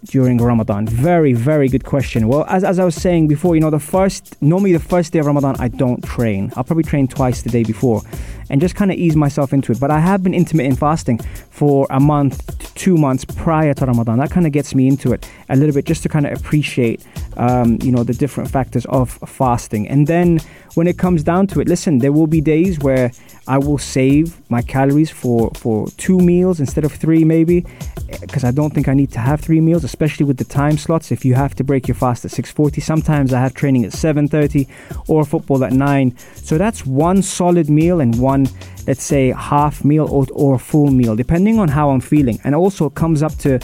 during 0.05 0.39
Ramadan? 0.39 0.87
Very, 0.87 1.33
very 1.33 1.69
good 1.69 1.85
question. 1.85 2.27
Well, 2.27 2.45
as, 2.49 2.63
as 2.63 2.79
I 2.79 2.83
was 2.83 2.95
saying 2.95 3.27
before, 3.27 3.55
you 3.55 3.61
know, 3.61 3.69
the 3.69 3.79
first, 3.79 4.41
normally 4.41 4.73
the 4.73 4.79
first 4.79 5.13
day 5.13 5.19
of 5.19 5.27
Ramadan, 5.27 5.55
I 5.59 5.67
don't 5.67 6.03
train. 6.03 6.51
I'll 6.55 6.63
probably 6.63 6.83
train 6.83 7.07
twice 7.07 7.43
the 7.43 7.49
day 7.49 7.63
before 7.63 8.01
and 8.49 8.59
just 8.59 8.75
kind 8.75 8.91
of 8.91 8.97
ease 8.97 9.15
myself 9.15 9.53
into 9.53 9.71
it. 9.71 9.79
But 9.79 9.91
I 9.91 9.99
have 9.99 10.23
been 10.23 10.33
intermittent 10.33 10.79
fasting 10.79 11.19
for 11.51 11.87
a 11.89 11.99
month, 11.99 12.73
two 12.75 12.97
months 12.97 13.23
prior 13.23 13.73
to 13.75 13.85
Ramadan. 13.85 14.17
That 14.17 14.31
kind 14.31 14.47
of 14.47 14.51
gets 14.51 14.73
me 14.73 14.87
into 14.87 15.13
it 15.13 15.29
a 15.49 15.55
little 15.55 15.73
bit 15.73 15.85
just 15.85 16.03
to 16.03 16.09
kind 16.09 16.25
of 16.25 16.37
appreciate, 16.37 17.05
um, 17.37 17.77
you 17.81 17.91
know, 17.91 18.03
the 18.03 18.13
different 18.13 18.49
factors 18.49 18.85
of 18.85 19.11
fasting. 19.25 19.87
And 19.87 20.07
then 20.07 20.39
when 20.75 20.87
it 20.87 20.97
comes 20.97 21.23
down 21.23 21.47
to 21.47 21.61
it, 21.61 21.67
listen, 21.67 21.99
there 21.99 22.11
will 22.11 22.27
be 22.27 22.41
days 22.41 22.79
where 22.79 23.11
I 23.47 23.57
will 23.57 23.77
save 23.77 24.37
my 24.49 24.61
calories 24.61 25.09
for, 25.09 25.51
for 25.55 25.87
two 25.97 26.19
meals 26.19 26.59
instead 26.59 26.85
of 26.85 26.91
three, 26.93 27.23
maybe, 27.23 27.65
because 28.19 28.43
I 28.43 28.51
don't 28.51 28.73
think 28.73 28.87
I 28.87 28.93
need 28.93 29.11
to 29.13 29.19
have 29.19 29.41
three 29.41 29.61
meals, 29.61 29.83
especially 29.83 30.25
with 30.25 30.37
the 30.37 30.43
time 30.43 30.77
slots. 30.77 31.11
If 31.11 31.25
you 31.25 31.33
have 31.33 31.55
to 31.55 31.63
break 31.63 31.87
your 31.87 31.95
fast 31.95 32.23
at 32.25 32.31
6:40, 32.31 32.81
sometimes 32.81 33.33
I 33.33 33.39
have 33.39 33.53
training 33.53 33.85
at 33.85 33.93
7:30 33.93 34.67
or 35.07 35.25
football 35.25 35.63
at 35.63 35.73
nine. 35.73 36.15
So 36.35 36.57
that's 36.57 36.85
one 36.85 37.21
solid 37.21 37.69
meal 37.69 37.99
and 37.99 38.19
one, 38.19 38.47
let's 38.87 39.03
say, 39.03 39.31
half 39.31 39.83
meal 39.83 40.07
or, 40.09 40.27
or 40.33 40.59
full 40.59 40.91
meal, 40.91 41.15
depending 41.15 41.59
on 41.59 41.69
how 41.69 41.89
I'm 41.89 42.01
feeling. 42.01 42.39
And 42.43 42.53
also, 42.55 42.85
it 42.85 42.95
comes 42.95 43.23
up 43.23 43.35
to 43.39 43.59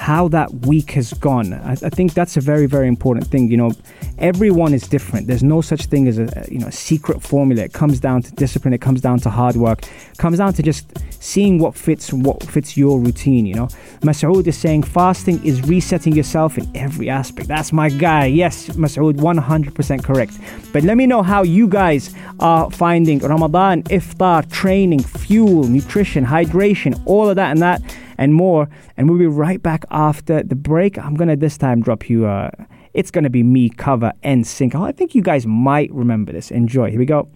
how 0.00 0.28
that 0.28 0.50
week 0.66 0.92
has 0.92 1.12
gone. 1.12 1.52
I, 1.52 1.72
I, 1.72 1.90
think 1.90 2.14
that's 2.14 2.38
a 2.38 2.40
very, 2.40 2.64
very 2.64 2.88
important 2.88 3.26
thing. 3.26 3.50
You 3.50 3.58
know, 3.58 3.72
everyone 4.16 4.72
is 4.72 4.88
different. 4.88 5.26
There's 5.26 5.42
no 5.42 5.60
such 5.60 5.86
thing 5.86 6.08
as 6.08 6.18
a 6.18 6.46
you 6.50 6.58
know 6.58 6.68
a 6.68 6.72
secret 6.72 7.20
formula. 7.22 7.64
It 7.64 7.74
comes 7.74 8.00
down 8.00 8.22
to 8.22 8.32
discipline. 8.32 8.72
It 8.72 8.80
comes 8.80 9.02
down 9.02 9.18
to 9.20 9.30
hard 9.30 9.56
work. 9.56 9.82
It 9.82 10.16
comes 10.16 10.38
down 10.38 10.54
to 10.54 10.62
just 10.62 10.86
seeing 11.22 11.58
what 11.58 11.74
fits 11.74 12.14
what 12.14 12.42
fits 12.42 12.78
your 12.78 12.98
routine. 12.98 13.44
You 13.44 13.56
know, 13.56 13.66
Masoud 14.00 14.46
is 14.46 14.56
saying 14.56 14.84
fasting 14.84 15.44
is 15.44 15.60
resetting 15.68 16.14
yourself 16.16 16.56
in 16.56 16.66
every 16.74 17.10
aspect. 17.10 17.48
That's 17.48 17.70
my 17.70 17.90
guy. 17.90 18.24
Yes, 18.24 18.70
Masoud, 18.70 19.16
100% 19.16 20.02
correct. 20.02 20.32
But 20.72 20.82
let 20.82 20.96
me 20.96 21.06
know 21.06 21.22
how 21.22 21.42
you 21.42 21.68
guys 21.68 22.14
are 22.38 22.70
finding 22.70 23.18
Ramadan, 23.18 23.82
iftar, 23.82 24.50
training, 24.50 25.02
fuel, 25.02 25.64
nutrition, 25.64 26.24
hydration, 26.24 26.98
all 27.04 27.28
of 27.28 27.36
that 27.36 27.50
and 27.50 27.60
that 27.60 27.82
and 28.20 28.34
more. 28.34 28.68
And 28.96 29.08
we'll 29.10 29.18
be 29.18 29.26
right 29.26 29.60
back 29.60 29.84
after 29.90 30.44
the 30.44 30.54
break. 30.54 30.96
I'm 30.96 31.14
going 31.14 31.28
to 31.28 31.36
this 31.36 31.58
time 31.58 31.82
drop 31.82 32.08
you, 32.08 32.26
uh, 32.26 32.50
it's 32.94 33.10
going 33.10 33.24
to 33.24 33.30
be 33.30 33.42
me, 33.42 33.68
cover, 33.68 34.12
and 34.22 34.46
sync. 34.46 34.76
I 34.76 34.92
think 34.92 35.16
you 35.16 35.22
guys 35.22 35.44
might 35.46 35.92
remember 35.92 36.30
this. 36.30 36.52
Enjoy. 36.52 36.90
Here 36.90 37.00
we 37.00 37.06
go. 37.06 37.28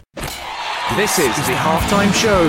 This 0.95 1.19
is 1.19 1.35
the 1.49 1.57
halftime 1.59 2.15
show 2.15 2.47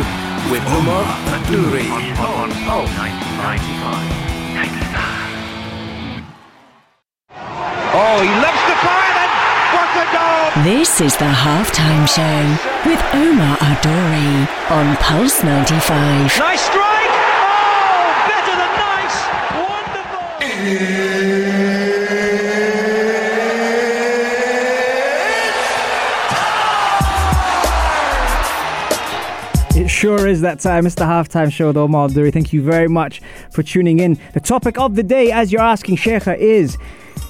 with 0.52 0.62
Omar 0.68 1.04
Adouri 1.34 1.90
on 2.20 2.52
Pulse 2.66 2.92
95. 2.92 4.26
Oh, 7.98 8.20
he 8.20 8.28
loves 8.44 8.60
to 8.68 8.76
fire 8.84 9.16
and 9.24 9.32
what 9.72 9.88
a 9.96 10.06
goal! 10.12 10.64
This 10.68 11.00
is 11.00 11.16
the 11.16 11.32
halftime 11.32 12.04
show 12.12 12.44
with 12.84 13.00
Omar 13.16 13.56
Adori 13.60 14.48
on 14.70 14.98
Pulse 14.98 15.44
95. 15.44 16.28
Nice 16.38 16.60
strike! 16.60 17.16
Oh, 17.16 18.12
better 18.28 18.56
than 18.60 18.74
nice! 18.84 19.18
Wonderful! 19.64 20.28
It 29.76 29.90
sure 29.90 30.28
is 30.28 30.42
that 30.42 30.60
time. 30.60 30.86
It's 30.86 30.96
the 30.96 31.04
halftime 31.04 31.52
show 31.52 31.68
with 31.68 31.78
Omar 31.78 32.10
Duri. 32.10 32.32
Thank 32.32 32.52
you 32.52 32.64
very 32.64 32.88
much 32.88 33.22
for 33.52 33.62
tuning 33.62 34.00
in. 34.00 34.18
The 34.34 34.40
topic 34.40 34.80
of 34.80 34.96
the 34.96 35.04
day, 35.04 35.32
as 35.32 35.52
you're 35.52 35.62
asking, 35.62 35.98
Sheikha, 35.98 36.38
is 36.38 36.78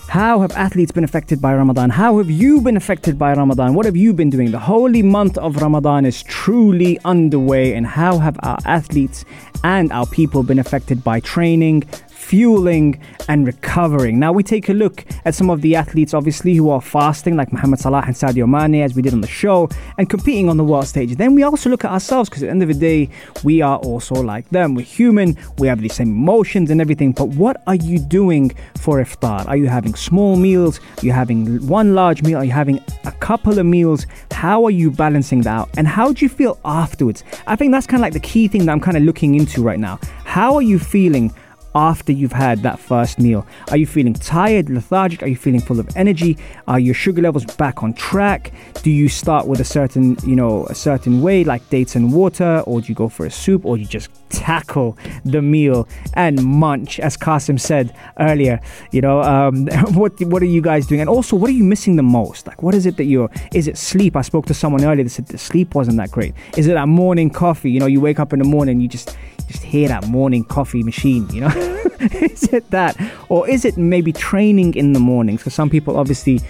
how 0.08 0.39
have 0.41 0.52
athletes 0.52 0.91
been 0.91 1.04
affected 1.04 1.41
by 1.41 1.56
Ramadan? 1.56 1.89
How 1.89 2.19
have 2.19 2.30
you 2.30 2.62
been 2.62 2.78
affected 2.78 3.17
by 3.17 3.34
Ramadan? 3.34 3.74
What 3.74 3.86
have 3.86 3.98
you 3.98 4.13
been 4.13 4.30
doing? 4.30 4.52
The 4.52 4.60
holy 4.60 5.02
month 5.02 5.38
of 5.38 5.58
Ramadan 5.58 6.06
is 6.06 6.24
truly 6.24 7.00
underway, 7.04 7.74
and 7.74 7.86
how 7.86 8.19
have 8.19 8.38
our 8.43 8.60
athletes 8.65 9.26
and 9.63 9.91
our 9.91 10.06
people 10.06 10.43
been 10.43 10.60
affected 10.60 11.04
by 11.04 11.19
training, 11.19 11.84
fueling 12.25 12.99
and 13.29 13.45
recovering. 13.45 14.17
Now 14.17 14.31
we 14.31 14.41
take 14.41 14.67
a 14.69 14.73
look 14.73 15.05
at 15.25 15.35
some 15.35 15.51
of 15.51 15.61
the 15.61 15.75
athletes, 15.75 16.13
obviously, 16.13 16.55
who 16.55 16.69
are 16.71 16.81
fasting, 16.81 17.35
like 17.35 17.53
Mohamed 17.53 17.79
Salah 17.79 18.03
and 18.05 18.15
Sadio 18.15 18.47
Mane, 18.49 18.81
as 18.81 18.95
we 18.95 19.03
did 19.03 19.13
on 19.13 19.21
the 19.21 19.27
show, 19.27 19.69
and 19.99 20.09
competing 20.09 20.49
on 20.49 20.57
the 20.57 20.63
world 20.63 20.88
stage. 20.88 21.15
Then 21.15 21.35
we 21.35 21.43
also 21.43 21.69
look 21.69 21.85
at 21.85 21.91
ourselves, 21.91 22.29
because 22.29 22.41
at 22.41 22.47
the 22.47 22.51
end 22.51 22.63
of 22.63 22.69
the 22.69 22.73
day, 22.73 23.09
we 23.43 23.61
are 23.61 23.77
also 23.77 24.15
like 24.15 24.49
them. 24.49 24.73
We're 24.73 24.81
human, 24.81 25.38
we 25.59 25.67
have 25.67 25.81
the 25.81 25.89
same 25.89 26.09
emotions 26.09 26.71
and 26.71 26.81
everything. 26.81 27.11
But 27.11 27.29
what 27.29 27.61
are 27.67 27.75
you 27.75 27.99
doing 27.99 28.51
for 28.77 29.03
iftar? 29.03 29.47
Are 29.47 29.57
you 29.57 29.67
having 29.67 29.93
small 29.93 30.35
meals? 30.35 30.79
Are 30.97 31.05
you 31.05 31.11
having 31.11 31.65
one 31.67 31.93
large 31.93 32.23
meal? 32.23 32.39
Are 32.39 32.45
you 32.45 32.51
having 32.51 32.79
a 33.03 33.11
couple 33.11 33.59
of 33.59 33.65
meals? 33.67 34.07
How 34.31 34.65
are 34.65 34.71
you 34.71 34.89
balancing 34.89 35.41
that 35.41 35.55
out? 35.55 35.69
And 35.77 35.88
how 35.88 36.11
do 36.11 36.25
you 36.25 36.29
feel 36.29 36.59
afterwards? 36.65 37.23
I 37.45 37.55
think 37.55 37.71
that's 37.71 37.85
kind 37.85 38.01
of 38.01 38.05
like 38.07 38.13
the 38.13 38.19
key 38.19 38.47
thing 38.47 38.65
that 38.65 38.71
I'm 38.71 38.81
kind 38.81 38.97
of 38.97 39.03
looking 39.03 39.35
into 39.35 39.61
right 39.61 39.79
now. 39.79 39.99
How 40.23 40.55
are 40.55 40.61
you 40.61 40.79
feeling 40.79 41.31
after 41.75 42.11
you've 42.11 42.31
had 42.31 42.63
that 42.63 42.79
first 42.79 43.19
meal? 43.19 43.45
Are 43.69 43.77
you 43.77 43.85
feeling 43.85 44.13
tired, 44.13 44.69
lethargic? 44.69 45.21
Are 45.21 45.27
you 45.27 45.35
feeling 45.35 45.59
full 45.59 45.79
of 45.79 45.89
energy? 45.95 46.38
Are 46.67 46.79
your 46.79 46.95
sugar 46.95 47.21
levels 47.21 47.45
back 47.45 47.83
on 47.83 47.93
track? 47.93 48.53
Do 48.81 48.89
you 48.89 49.09
start 49.09 49.45
with 49.45 49.59
a 49.59 49.65
certain, 49.65 50.17
you 50.25 50.35
know, 50.35 50.65
a 50.67 50.75
certain 50.75 51.21
way 51.21 51.43
like 51.43 51.69
dates 51.69 51.95
and 51.95 52.13
water, 52.13 52.63
or 52.65 52.81
do 52.81 52.88
you 52.88 52.95
go 52.95 53.09
for 53.09 53.25
a 53.25 53.31
soup, 53.31 53.65
or 53.65 53.77
you 53.77 53.85
just 53.85 54.09
tackle 54.36 54.98
the 55.24 55.41
meal 55.41 55.88
and 56.13 56.43
munch, 56.43 57.00
as 57.00 57.17
Kasim 57.17 57.58
said 57.58 57.95
earlier? 58.19 58.60
You 58.91 59.02
know, 59.02 59.21
um, 59.21 59.67
what 59.93 60.19
what 60.21 60.41
are 60.41 60.52
you 60.58 60.62
guys 60.62 60.86
doing? 60.86 61.02
And 61.02 61.10
also, 61.10 61.36
what 61.36 61.50
are 61.50 61.54
you 61.54 61.63
missing 61.63 61.95
the 61.95 62.04
most? 62.04 62.48
Like, 62.48 62.62
what 62.62 62.76
is 62.76 62.86
it 62.86 62.98
that 62.98 63.06
you're? 63.06 63.30
Is 63.54 63.67
it 63.67 63.78
sleep? 63.78 64.15
I 64.15 64.21
spoke 64.21 64.45
to 64.48 64.54
someone 64.54 64.84
earlier 64.84 65.04
that 65.04 65.10
said 65.10 65.28
the 65.28 65.38
sleep 65.38 65.76
wasn't 65.76 65.98
that 65.98 66.12
great. 66.12 66.34
Is 66.58 66.67
it 66.67 66.74
that 66.74 66.88
morning 66.88 67.30
coffee? 67.30 67.71
You 67.71 67.80
know, 67.80 67.86
you 67.86 68.02
wake 68.02 68.19
up 68.19 68.34
in 68.34 68.39
the 68.39 68.45
morning, 68.45 68.80
you 68.82 68.88
just 68.88 69.17
just 69.48 69.63
hear 69.63 69.88
that 69.88 70.08
morning 70.08 70.43
coffee 70.43 70.84
machine, 70.84 71.30
you 71.30 71.41
know? 71.41 71.48
is 72.00 72.43
it 72.45 72.69
that? 72.71 73.00
Or 73.30 73.48
is 73.48 73.63
it 73.63 73.78
maybe 73.78 74.12
training 74.12 74.74
in 74.76 74.93
the 74.93 75.00
mornings? 75.00 75.41
Because 75.41 75.54
some 75.54 75.69
people 75.69 75.98
obviously 75.98 76.41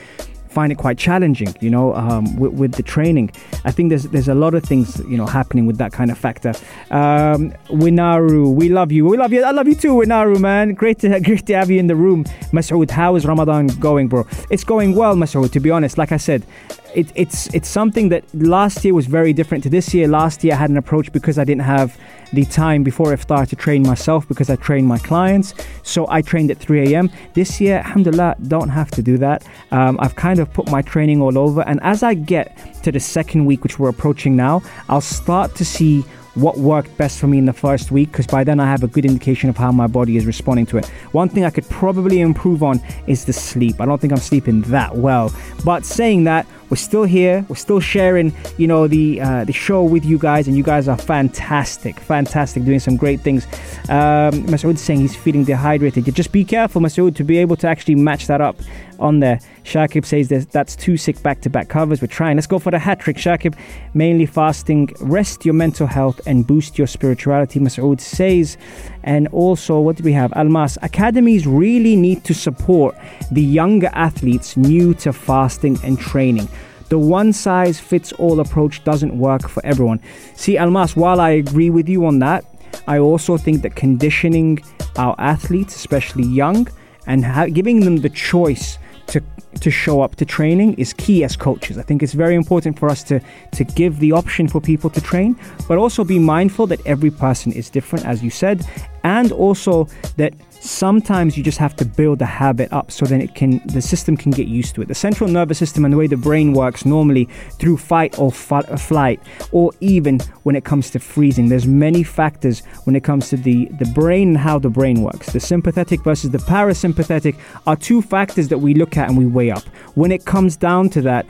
find 0.55 0.71
it 0.71 0.77
quite 0.77 0.97
challenging, 0.97 1.53
you 1.59 1.69
know, 1.69 1.93
um, 1.95 2.23
with, 2.37 2.53
with, 2.53 2.71
the 2.75 2.83
training. 2.83 3.29
I 3.65 3.71
think 3.71 3.89
there's 3.89 4.05
there's 4.13 4.29
a 4.29 4.33
lot 4.33 4.53
of 4.55 4.63
things, 4.63 4.87
you 5.11 5.17
know, 5.17 5.27
happening 5.27 5.65
with 5.67 5.77
that 5.77 5.91
kind 5.91 6.09
of 6.09 6.17
factor. 6.17 6.53
Um, 6.89 7.51
Winaru, 7.83 8.55
we 8.55 8.69
love 8.69 8.91
you. 8.91 9.05
We 9.05 9.17
love 9.17 9.33
you. 9.33 9.43
I 9.43 9.51
love 9.51 9.67
you 9.67 9.75
too, 9.75 9.93
Winaru, 9.93 10.39
man. 10.39 10.73
Great 10.73 10.99
to 10.99 11.19
great 11.29 11.45
to 11.47 11.53
have 11.53 11.69
you 11.69 11.79
in 11.79 11.87
the 11.87 11.95
room. 11.95 12.23
Masoud, 12.55 12.89
how 12.89 13.15
is 13.17 13.25
Ramadan 13.25 13.67
going, 13.87 14.07
bro? 14.07 14.25
It's 14.49 14.63
going 14.63 14.95
well, 14.95 15.15
Masoud, 15.15 15.51
to 15.51 15.59
be 15.59 15.69
honest. 15.69 15.97
Like 15.97 16.13
I 16.13 16.17
said, 16.17 16.45
it, 16.95 17.11
it's 17.15 17.53
it's 17.53 17.67
something 17.67 18.09
that 18.09 18.23
last 18.33 18.83
year 18.83 18.93
was 18.93 19.05
very 19.05 19.33
different 19.33 19.63
to 19.65 19.69
this 19.69 19.93
year. 19.93 20.07
Last 20.07 20.43
year 20.43 20.53
I 20.53 20.57
had 20.57 20.69
an 20.69 20.77
approach 20.77 21.11
because 21.11 21.37
I 21.37 21.43
didn't 21.43 21.63
have 21.63 21.97
the 22.33 22.45
time 22.45 22.83
before 22.83 23.13
iftar 23.15 23.47
to 23.47 23.55
train 23.55 23.83
myself 23.83 24.27
because 24.27 24.49
I 24.49 24.55
trained 24.55 24.87
my 24.87 24.97
clients. 24.97 25.53
So 25.83 26.07
I 26.09 26.21
trained 26.21 26.51
at 26.51 26.57
3 26.57 26.93
a.m. 26.93 27.11
This 27.33 27.61
year, 27.61 27.77
alhamdulillah, 27.77 28.37
don't 28.47 28.69
have 28.69 28.91
to 28.91 29.01
do 29.01 29.17
that. 29.19 29.45
Um, 29.71 29.97
I've 29.99 30.15
kind 30.15 30.39
of 30.39 30.51
put 30.53 30.69
my 30.71 30.81
training 30.81 31.21
all 31.21 31.37
over, 31.37 31.61
and 31.61 31.79
as 31.83 32.01
I 32.01 32.13
get 32.13 32.57
to 32.83 32.91
the 32.91 32.99
second 32.99 33.45
week, 33.45 33.63
which 33.63 33.77
we're 33.77 33.89
approaching 33.89 34.35
now, 34.35 34.61
I'll 34.89 35.01
start 35.01 35.55
to 35.55 35.65
see 35.65 36.03
what 36.35 36.57
worked 36.57 36.95
best 36.97 37.19
for 37.19 37.27
me 37.27 37.37
in 37.37 37.45
the 37.45 37.53
first 37.53 37.91
week 37.91 38.11
because 38.11 38.27
by 38.27 38.43
then 38.43 38.59
I 38.59 38.65
have 38.65 38.83
a 38.83 38.87
good 38.87 39.05
indication 39.05 39.49
of 39.49 39.57
how 39.57 39.71
my 39.71 39.87
body 39.87 40.17
is 40.17 40.25
responding 40.25 40.65
to 40.67 40.77
it. 40.77 40.85
One 41.13 41.29
thing 41.29 41.45
I 41.45 41.49
could 41.49 41.67
probably 41.69 42.19
improve 42.19 42.61
on 42.61 42.81
is 43.07 43.25
the 43.25 43.33
sleep. 43.33 43.79
I 43.79 43.85
don't 43.85 43.99
think 43.99 44.13
I'm 44.13 44.19
sleeping 44.19 44.61
that 44.63 44.95
well. 44.95 45.33
But 45.63 45.85
saying 45.85 46.25
that, 46.25 46.45
we're 46.69 46.77
still 46.77 47.03
here. 47.03 47.45
We're 47.47 47.55
still 47.55 47.79
sharing, 47.79 48.33
you 48.57 48.67
know, 48.67 48.87
the 48.87 49.21
uh, 49.21 49.43
the 49.43 49.53
show 49.53 49.83
with 49.83 50.05
you 50.05 50.17
guys, 50.17 50.47
and 50.47 50.57
you 50.57 50.63
guys 50.63 50.87
are 50.87 50.97
fantastic, 50.97 51.99
fantastic, 51.99 52.63
doing 52.65 52.79
some 52.79 52.97
great 52.97 53.21
things. 53.21 53.45
Um, 53.89 54.45
Masoud 54.47 54.77
saying 54.77 55.01
he's 55.01 55.15
feeling 55.15 55.43
dehydrated. 55.43 56.05
Just 56.13 56.31
be 56.31 56.43
careful, 56.43 56.81
Masoud, 56.81 57.15
to 57.15 57.23
be 57.23 57.37
able 57.37 57.55
to 57.57 57.67
actually 57.67 57.95
match 57.95 58.27
that 58.27 58.41
up 58.41 58.55
on 58.99 59.19
there. 59.19 59.39
Shakib 59.63 60.05
says 60.05 60.27
that's 60.47 60.75
two 60.75 60.97
sick 60.97 61.21
back-to-back 61.23 61.69
covers. 61.69 62.01
We're 62.01 62.07
trying. 62.07 62.37
Let's 62.37 62.47
go 62.47 62.59
for 62.59 62.71
the 62.71 62.79
hat 62.79 62.99
trick, 62.99 63.17
Shakib. 63.17 63.55
Mainly 63.93 64.25
fasting, 64.25 64.89
rest 64.99 65.45
your 65.45 65.53
mental 65.53 65.87
health 65.87 66.21
and 66.25 66.45
boost 66.45 66.77
your 66.77 66.87
spirituality. 66.87 67.59
Masoud 67.59 67.99
says, 67.99 68.57
and 69.03 69.27
also 69.29 69.79
what 69.79 69.95
do 69.95 70.03
we 70.03 70.13
have? 70.13 70.31
Almas 70.33 70.77
academies 70.81 71.47
really 71.47 71.95
need 71.95 72.23
to 72.23 72.33
support 72.33 72.95
the 73.31 73.41
younger 73.41 73.89
athletes 73.93 74.57
new 74.57 74.93
to 74.95 75.13
fasting 75.13 75.77
and 75.83 75.99
training. 75.99 76.47
The 76.89 76.99
one 76.99 77.33
size 77.33 77.79
fits 77.79 78.13
all 78.13 78.39
approach 78.39 78.83
doesn't 78.83 79.17
work 79.17 79.49
for 79.49 79.65
everyone. 79.65 79.99
See, 80.35 80.57
Almas, 80.57 80.95
while 80.95 81.19
I 81.19 81.31
agree 81.31 81.71
with 81.71 81.89
you 81.89 82.05
on 82.05 82.19
that, 82.19 82.45
I 82.87 82.99
also 82.99 83.37
think 83.37 83.63
that 83.63 83.75
conditioning 83.75 84.59
our 84.97 85.15
athletes, 85.17 85.75
especially 85.75 86.25
young, 86.25 86.67
and 87.07 87.25
ha- 87.25 87.47
giving 87.47 87.79
them 87.79 87.97
the 87.97 88.09
choice 88.09 88.77
to 89.07 89.21
to 89.61 89.71
show 89.71 90.01
up 90.01 90.15
to 90.15 90.25
training 90.25 90.73
is 90.73 90.93
key 90.93 91.23
as 91.23 91.37
coaches. 91.37 91.77
I 91.77 91.81
think 91.81 92.03
it's 92.03 92.13
very 92.13 92.35
important 92.35 92.77
for 92.77 92.89
us 92.89 93.03
to 93.03 93.19
to 93.53 93.63
give 93.63 93.99
the 93.99 94.11
option 94.11 94.47
for 94.47 94.59
people 94.59 94.89
to 94.89 95.01
train, 95.01 95.37
but 95.67 95.77
also 95.77 96.03
be 96.03 96.19
mindful 96.19 96.67
that 96.67 96.85
every 96.85 97.11
person 97.11 97.51
is 97.51 97.69
different, 97.69 98.05
as 98.05 98.23
you 98.23 98.29
said, 98.29 98.65
and 99.03 99.31
also 99.31 99.87
that 100.17 100.33
sometimes 100.65 101.37
you 101.37 101.43
just 101.43 101.57
have 101.57 101.75
to 101.75 101.85
build 101.85 102.19
the 102.19 102.25
habit 102.25 102.71
up 102.73 102.91
so 102.91 103.05
then 103.05 103.21
it 103.21 103.35
can 103.35 103.61
the 103.67 103.81
system 103.81 104.17
can 104.17 104.31
get 104.31 104.47
used 104.47 104.75
to 104.75 104.81
it. 104.81 104.87
The 104.87 104.95
central 104.95 105.29
nervous 105.29 105.57
system 105.57 105.85
and 105.85 105.93
the 105.93 105.97
way 105.97 106.07
the 106.07 106.17
brain 106.17 106.53
works 106.53 106.85
normally 106.85 107.25
through 107.59 107.77
fight 107.77 108.17
or 108.19 108.33
uh, 108.51 108.77
flight 108.77 109.21
or 109.51 109.71
even 109.79 110.19
when 110.43 110.55
it 110.55 110.65
comes 110.65 110.89
to 110.91 110.99
freezing. 110.99 111.49
There's 111.49 111.67
many 111.67 112.03
factors 112.03 112.61
when 112.85 112.95
it 112.95 113.03
comes 113.03 113.29
to 113.29 113.37
the 113.37 113.65
the 113.79 113.85
brain 113.85 114.29
and 114.29 114.37
how 114.37 114.59
the 114.59 114.69
brain 114.69 115.01
works. 115.01 115.31
The 115.31 115.39
sympathetic 115.39 116.01
versus 116.03 116.31
the 116.31 116.39
parasympathetic 116.39 117.37
are 117.67 117.75
two 117.75 118.01
factors 118.01 118.47
that 118.49 118.57
we 118.57 118.73
look 118.73 118.97
at 118.97 119.09
and 119.09 119.17
we 119.17 119.25
weigh 119.25 119.51
up. 119.51 119.63
When 119.95 120.11
it 120.11 120.25
comes 120.25 120.55
down 120.57 120.89
to 120.89 121.01
that 121.03 121.25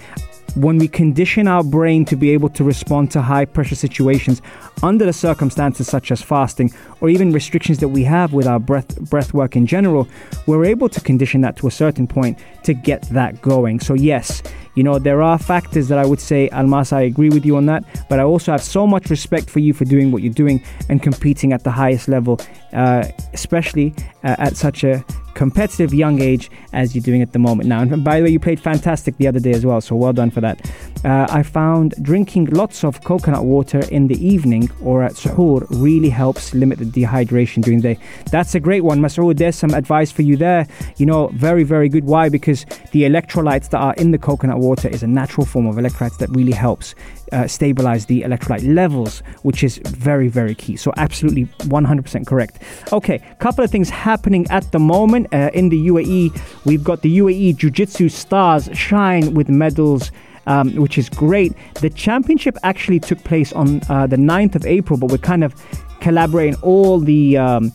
when 0.55 0.77
we 0.77 0.87
condition 0.87 1.47
our 1.47 1.63
brain 1.63 2.05
to 2.05 2.15
be 2.15 2.31
able 2.31 2.49
to 2.49 2.63
respond 2.63 3.11
to 3.11 3.21
high 3.21 3.45
pressure 3.45 3.75
situations 3.75 4.41
under 4.83 5.05
the 5.05 5.13
circumstances 5.13 5.87
such 5.87 6.11
as 6.11 6.21
fasting 6.21 6.73
or 7.01 7.09
even 7.09 7.31
restrictions 7.31 7.79
that 7.79 7.89
we 7.89 8.03
have 8.03 8.33
with 8.33 8.47
our 8.47 8.59
breath 8.59 8.99
breath 9.09 9.33
work 9.33 9.55
in 9.55 9.65
general, 9.65 10.07
we're 10.47 10.65
able 10.65 10.89
to 10.89 11.01
condition 11.01 11.41
that 11.41 11.57
to 11.57 11.67
a 11.67 11.71
certain 11.71 12.07
point 12.07 12.39
to 12.63 12.73
get 12.73 13.01
that 13.09 13.41
going. 13.41 13.79
So 13.79 13.93
yes, 13.93 14.41
you 14.75 14.83
know, 14.83 14.99
there 14.99 15.21
are 15.21 15.37
factors 15.37 15.87
that 15.87 15.97
I 15.97 16.05
would 16.05 16.19
say, 16.19 16.49
Almas, 16.49 16.91
I 16.91 17.01
agree 17.01 17.29
with 17.29 17.45
you 17.45 17.57
on 17.57 17.65
that, 17.67 17.83
but 18.09 18.19
I 18.19 18.23
also 18.23 18.51
have 18.51 18.63
so 18.63 18.85
much 18.85 19.09
respect 19.09 19.49
for 19.49 19.59
you 19.59 19.73
for 19.73 19.85
doing 19.85 20.11
what 20.11 20.21
you're 20.21 20.33
doing 20.33 20.63
and 20.89 21.01
competing 21.01 21.53
at 21.53 21.63
the 21.63 21.71
highest 21.71 22.07
level, 22.07 22.39
uh, 22.73 23.07
especially 23.33 23.93
uh, 24.23 24.35
at 24.37 24.57
such 24.57 24.83
a 24.83 25.03
competitive 25.35 25.93
young 25.93 26.21
age 26.21 26.49
as 26.73 26.95
you're 26.95 27.03
doing 27.03 27.21
at 27.21 27.33
the 27.33 27.39
moment 27.39 27.69
now. 27.69 27.81
And 27.81 28.03
by 28.03 28.17
the 28.17 28.23
way, 28.23 28.29
you 28.31 28.39
played 28.39 28.59
fantastic 28.59 29.17
the 29.17 29.27
other 29.27 29.39
day 29.39 29.51
as 29.51 29.65
well, 29.65 29.81
so 29.81 29.95
well 29.95 30.13
done 30.13 30.31
for 30.31 30.41
that. 30.41 30.71
Uh, 31.03 31.27
I 31.29 31.43
found 31.43 31.93
drinking 32.01 32.45
lots 32.45 32.83
of 32.83 33.03
coconut 33.03 33.43
water 33.43 33.81
in 33.91 34.07
the 34.07 34.25
evening 34.25 34.69
or 34.81 35.03
at 35.03 35.13
suhoor 35.13 35.67
really 35.69 36.09
helps 36.09 36.53
limit 36.53 36.79
the 36.79 36.85
dehydration 36.85 37.63
during 37.63 37.81
the 37.81 37.95
day. 37.95 37.99
That's 38.31 38.55
a 38.55 38.59
great 38.59 38.83
one, 38.83 38.99
Masoud. 38.99 39.37
There's 39.37 39.55
some 39.55 39.73
advice 39.73 40.11
for 40.11 40.23
you 40.23 40.37
there. 40.37 40.67
You 40.97 41.05
know, 41.05 41.27
very, 41.27 41.63
very 41.63 41.89
good. 41.89 42.05
Why? 42.05 42.29
Because 42.29 42.65
the 42.91 43.03
electrolytes 43.03 43.69
that 43.69 43.79
are 43.79 43.93
in 43.95 44.11
the 44.11 44.17
coconut 44.17 44.59
water 44.65 44.87
is 44.87 45.03
a 45.03 45.07
natural 45.07 45.45
form 45.45 45.65
of 45.67 45.75
electrolytes 45.75 46.17
that 46.17 46.29
really 46.35 46.51
helps 46.51 46.95
uh, 47.31 47.47
stabilize 47.47 48.05
the 48.05 48.21
electrolyte 48.21 48.73
levels, 48.73 49.19
which 49.43 49.63
is 49.63 49.77
very, 49.85 50.27
very 50.27 50.55
key. 50.55 50.75
So, 50.75 50.93
absolutely 50.97 51.45
100% 51.69 52.27
correct. 52.27 52.61
Okay, 52.91 53.19
couple 53.39 53.63
of 53.63 53.71
things 53.71 53.89
happening 53.89 54.45
at 54.49 54.71
the 54.71 54.79
moment 54.79 55.27
uh, 55.33 55.51
in 55.53 55.69
the 55.69 55.87
UAE. 55.87 56.65
We've 56.65 56.83
got 56.83 57.01
the 57.01 57.17
UAE 57.19 57.57
Jiu 57.57 57.69
Jitsu 57.69 58.09
stars 58.09 58.69
shine 58.73 59.33
with 59.33 59.49
medals. 59.49 60.11
Um, 60.47 60.75
which 60.75 60.99
is 60.99 61.09
great. 61.09 61.53
The 61.81 61.89
championship 61.89 62.55
actually 62.61 62.99
took 62.99 63.17
place 63.23 63.51
on 63.53 63.81
uh, 63.89 64.05
the 64.05 64.15
9th 64.15 64.53
of 64.53 64.63
April, 64.67 64.99
but 64.99 65.09
we're 65.09 65.17
kind 65.17 65.43
of 65.43 65.55
collaborating 66.01 66.53
all 66.61 66.99
the 66.99 67.35
um, 67.35 67.73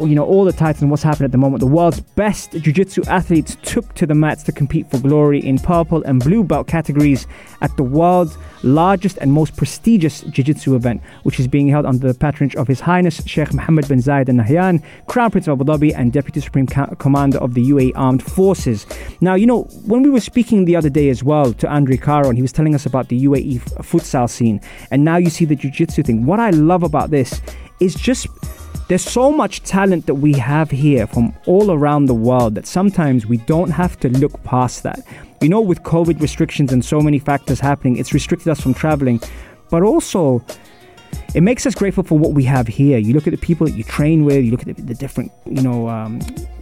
you 0.00 0.14
know 0.14 0.24
all 0.24 0.44
the 0.44 0.52
titles 0.52 0.82
and 0.82 0.90
what's 0.90 1.02
happening 1.02 1.26
at 1.26 1.32
the 1.32 1.38
moment. 1.38 1.60
The 1.60 1.66
world's 1.66 2.00
best 2.00 2.52
jiu-jitsu 2.52 3.02
athletes 3.06 3.56
took 3.62 3.94
to 3.94 4.06
the 4.06 4.14
mats 4.14 4.42
to 4.44 4.52
compete 4.52 4.90
for 4.90 4.98
glory 4.98 5.44
in 5.44 5.58
purple 5.58 6.02
and 6.04 6.22
blue 6.22 6.44
belt 6.44 6.66
categories 6.66 7.26
at 7.60 7.76
the 7.76 7.82
world's 7.82 8.36
largest 8.62 9.16
and 9.18 9.32
most 9.32 9.56
prestigious 9.56 10.20
jiu-jitsu 10.22 10.74
event, 10.74 11.02
which 11.22 11.40
is 11.40 11.48
being 11.48 11.68
held 11.68 11.86
under 11.86 12.06
the 12.06 12.18
patronage 12.18 12.56
of 12.56 12.68
His 12.68 12.80
Highness 12.80 13.24
Sheikh 13.26 13.52
Mohammed 13.52 13.88
bin 13.88 13.98
Zayed 13.98 14.28
Al 14.28 14.34
Nahyan, 14.34 14.82
Crown 15.06 15.30
Prince 15.30 15.48
of 15.48 15.60
Abu 15.60 15.64
Dhabi 15.64 15.94
and 15.94 16.12
Deputy 16.12 16.40
Supreme 16.40 16.66
Commander 16.66 17.38
of 17.38 17.54
the 17.54 17.70
UAE 17.70 17.92
Armed 17.94 18.22
Forces. 18.22 18.86
Now, 19.20 19.34
you 19.34 19.46
know, 19.46 19.62
when 19.86 20.02
we 20.02 20.10
were 20.10 20.20
speaking 20.20 20.64
the 20.64 20.76
other 20.76 20.90
day 20.90 21.08
as 21.08 21.24
well 21.24 21.52
to 21.54 21.68
Andre 21.68 21.96
Caron, 21.96 22.36
he 22.36 22.42
was 22.42 22.52
telling 22.52 22.74
us 22.74 22.86
about 22.86 23.08
the 23.08 23.24
UAE 23.24 23.60
futsal 23.82 24.28
scene, 24.28 24.60
and 24.90 25.04
now 25.04 25.16
you 25.16 25.30
see 25.30 25.44
the 25.44 25.56
jiu-jitsu 25.56 26.02
thing. 26.02 26.26
What 26.26 26.40
I 26.40 26.50
love 26.50 26.82
about 26.82 27.10
this 27.10 27.40
is 27.80 27.94
just 27.94 28.28
there's 28.88 29.04
so 29.04 29.30
much 29.30 29.62
talent 29.62 30.06
that 30.06 30.16
we 30.16 30.32
have 30.32 30.70
here 30.70 31.06
from 31.06 31.32
all 31.46 31.70
around 31.70 32.06
the 32.06 32.14
world 32.14 32.56
that 32.56 32.66
sometimes 32.66 33.24
we 33.24 33.36
don't 33.36 33.70
have 33.70 33.98
to 34.00 34.08
look 34.08 34.42
past 34.42 34.82
that. 34.82 35.00
You 35.40 35.48
know, 35.48 35.60
with 35.60 35.84
COVID 35.84 36.20
restrictions 36.20 36.72
and 36.72 36.84
so 36.84 37.00
many 37.00 37.20
factors 37.20 37.60
happening, 37.60 37.98
it's 37.98 38.12
restricted 38.12 38.48
us 38.48 38.60
from 38.60 38.74
traveling, 38.74 39.20
but 39.70 39.82
also 39.82 40.44
it 41.34 41.42
makes 41.42 41.64
us 41.64 41.74
grateful 41.74 42.02
for 42.02 42.18
what 42.18 42.32
we 42.32 42.44
have 42.44 42.66
here. 42.66 42.98
You 42.98 43.14
look 43.14 43.26
at 43.26 43.30
the 43.30 43.38
people 43.38 43.66
that 43.66 43.74
you 43.74 43.84
train 43.84 44.24
with, 44.24 44.44
you 44.44 44.50
look 44.50 44.66
at 44.66 44.74
the, 44.74 44.82
the 44.82 44.94
different, 44.94 45.30
you 45.46 45.62
know, 45.62 45.88
um, 45.88 46.20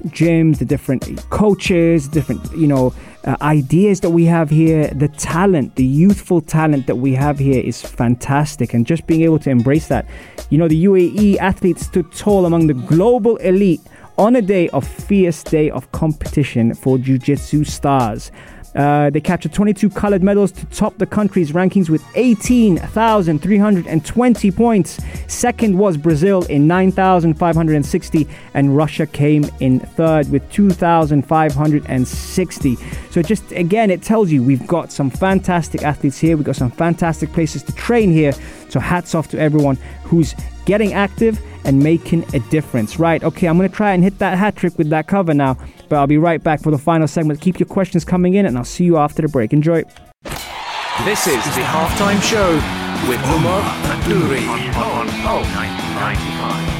gyms, 0.09 0.59
the 0.59 0.65
different 0.65 1.05
coaches, 1.31 2.07
different, 2.07 2.45
you 2.53 2.67
know, 2.67 2.93
uh, 3.25 3.37
ideas 3.41 4.01
that 4.01 4.11
we 4.11 4.25
have 4.27 4.51
here. 4.51 4.89
The 4.89 5.09
talent, 5.09 5.77
the 5.77 5.85
youthful 5.85 6.41
talent 6.41 6.87
that 6.87 6.97
we 6.97 7.15
have 7.15 7.39
here 7.39 7.61
is 7.61 7.81
fantastic, 7.81 8.75
and 8.75 8.87
just 8.87 9.07
being 9.07 9.23
able 9.23 9.39
to 9.41 9.51
embrace 9.51 9.89
that. 9.89 10.07
You 10.51 10.59
know, 10.59 10.69
the 10.69 10.85
UAE 10.85 11.39
athletes 11.39 11.87
stood 11.87 12.13
tall 12.13 12.45
among 12.45 12.67
the 12.67 12.75
global 12.75 13.37
elite 13.39 13.81
on 14.19 14.35
a 14.35 14.43
day 14.43 14.69
of 14.71 14.87
fierce 14.87 15.43
day 15.45 15.71
of 15.71 15.91
competition 15.93 16.75
for 16.75 16.99
jiu-jitsu 16.99 17.65
stars. 17.65 18.33
Uh, 18.75 19.11
they 19.11 19.21
captured 19.21 19.53
22 19.53 19.91
colored 19.91 20.23
medals 20.23 20.51
to 20.53 20.65
top 20.67 20.97
the 20.99 21.07
country's 21.07 21.51
rankings 21.53 21.89
with 21.89 22.05
18,320 22.15 24.51
points. 24.51 25.01
Second 25.27 25.79
was 25.79 25.97
Brazil 25.97 26.45
in 26.45 26.67
9,560, 26.67 28.29
and 28.55 28.77
Russia 28.77 29.07
came 29.07 29.45
in 29.61 29.79
third 29.81 30.31
with 30.31 30.51
2,560. 30.53 32.77
So, 33.11 33.23
just 33.23 33.51
again, 33.53 33.91
it 33.91 34.03
tells 34.03 34.31
you 34.31 34.43
we've 34.43 34.67
got 34.67 34.93
some 34.93 35.09
fantastic 35.11 35.83
athletes 35.83 36.19
here, 36.19 36.37
we've 36.37 36.45
got 36.45 36.57
some 36.57 36.71
fantastic 36.71 37.33
places 37.33 37.63
to 37.65 37.73
train 37.73 38.13
here. 38.13 38.33
So, 38.69 38.81
hats 38.81 39.15
off 39.15 39.29
to 39.29 39.39
everyone 39.39 39.79
who's 40.05 40.35
getting 40.67 40.93
active 40.93 41.41
and 41.69 41.81
making 41.83 42.25
a 42.35 42.41
difference. 42.51 42.99
Right, 42.99 43.23
okay, 43.23 43.47
I'm 43.47 43.57
going 43.57 43.69
to 43.69 43.77
try 43.77 43.93
and 43.93 44.03
hit 44.03 44.19
that 44.19 44.37
hat 44.39 44.57
trick 44.57 44.77
with 44.79 44.91
that 44.91 45.07
cover 45.07 45.35
now, 45.35 45.57
but 45.89 45.97
I'll 45.97 46.07
be 46.07 46.19
right 46.19 46.43
back 46.43 46.63
for 46.63 46.71
the 46.71 46.79
final 46.79 47.07
segment. 47.07 47.41
Keep 47.41 47.61
your 47.61 47.69
questions 47.69 48.05
coming 48.05 48.35
in, 48.35 48.47
and 48.47 48.57
I'll 48.59 48.65
see 48.65 48.85
you 48.85 48.97
after 48.97 49.23
the 49.23 49.29
break. 49.29 49.53
Enjoy. 49.53 49.85
This 51.05 51.29
is 51.29 51.45
the 51.55 51.63
halftime 51.63 52.21
show 52.23 52.55
with 53.09 53.21
Omar 53.27 53.63
Adouri 53.95 54.49
on 54.49 55.07
Pulse 55.23 55.47
95. 55.47 56.79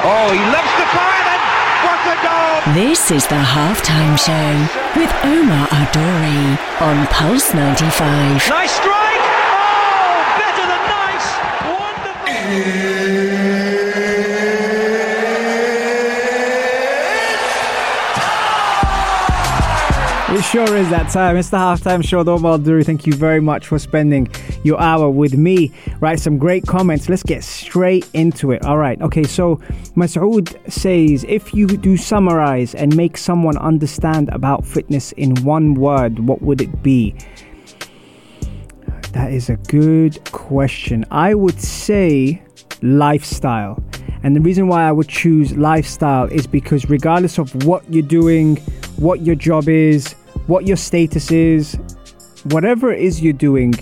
Oh, 0.00 0.30
he 0.30 0.38
loves 0.38 0.72
to 0.78 0.86
fire 0.94 1.24
then. 1.26 1.40
What 1.84 2.00
a 2.06 2.16
goal! 2.22 2.74
This 2.74 3.10
is 3.10 3.26
the 3.26 3.34
halftime 3.34 4.16
show 4.16 4.54
with 4.94 5.10
Omar 5.24 5.66
Adori 5.68 6.56
on 6.80 7.06
Pulse 7.08 7.52
95. 7.52 8.48
Nice 8.48 8.70
strike! 8.70 9.24
Oh, 9.58 10.22
better 10.38 10.66
than 10.70 10.82
nice! 10.86 11.28
Wonderful! 11.66 12.37
It 20.38 20.44
sure 20.44 20.76
is 20.76 20.88
that 20.90 21.10
time. 21.10 21.36
It's 21.36 21.50
the 21.50 21.56
halftime 21.56 22.06
show. 22.06 22.18
with 22.18 22.28
Omar 22.28 22.58
Thank 22.58 23.08
you 23.08 23.12
very 23.12 23.40
much 23.40 23.66
for 23.66 23.76
spending 23.76 24.28
your 24.62 24.80
hour 24.80 25.10
with 25.10 25.36
me. 25.36 25.72
Right, 25.98 26.20
some 26.20 26.38
great 26.38 26.64
comments. 26.64 27.08
Let's 27.08 27.24
get 27.24 27.42
straight 27.42 28.08
into 28.12 28.52
it. 28.52 28.64
All 28.64 28.78
right. 28.78 29.02
Okay, 29.02 29.24
so 29.24 29.56
Masoud 29.96 30.54
says 30.70 31.24
if 31.28 31.52
you 31.54 31.66
do 31.66 31.96
summarize 31.96 32.76
and 32.76 32.96
make 32.96 33.16
someone 33.16 33.58
understand 33.58 34.28
about 34.28 34.64
fitness 34.64 35.10
in 35.12 35.34
one 35.42 35.74
word, 35.74 36.20
what 36.20 36.40
would 36.40 36.60
it 36.60 36.84
be? 36.84 37.16
That 39.12 39.32
is 39.32 39.48
a 39.48 39.56
good 39.56 40.22
question. 40.32 41.04
I 41.10 41.34
would 41.34 41.60
say 41.60 42.42
lifestyle. 42.82 43.82
And 44.22 44.34
the 44.34 44.40
reason 44.40 44.68
why 44.68 44.88
I 44.88 44.92
would 44.92 45.08
choose 45.08 45.56
lifestyle 45.56 46.26
is 46.26 46.46
because 46.46 46.90
regardless 46.90 47.38
of 47.38 47.64
what 47.64 47.90
you're 47.92 48.02
doing, 48.06 48.56
what 48.96 49.22
your 49.22 49.36
job 49.36 49.68
is, 49.68 50.12
what 50.46 50.66
your 50.66 50.76
status 50.76 51.30
is, 51.30 51.78
whatever 52.44 52.92
it 52.92 53.00
is 53.00 53.20
you're 53.20 53.32
doing, 53.32 53.74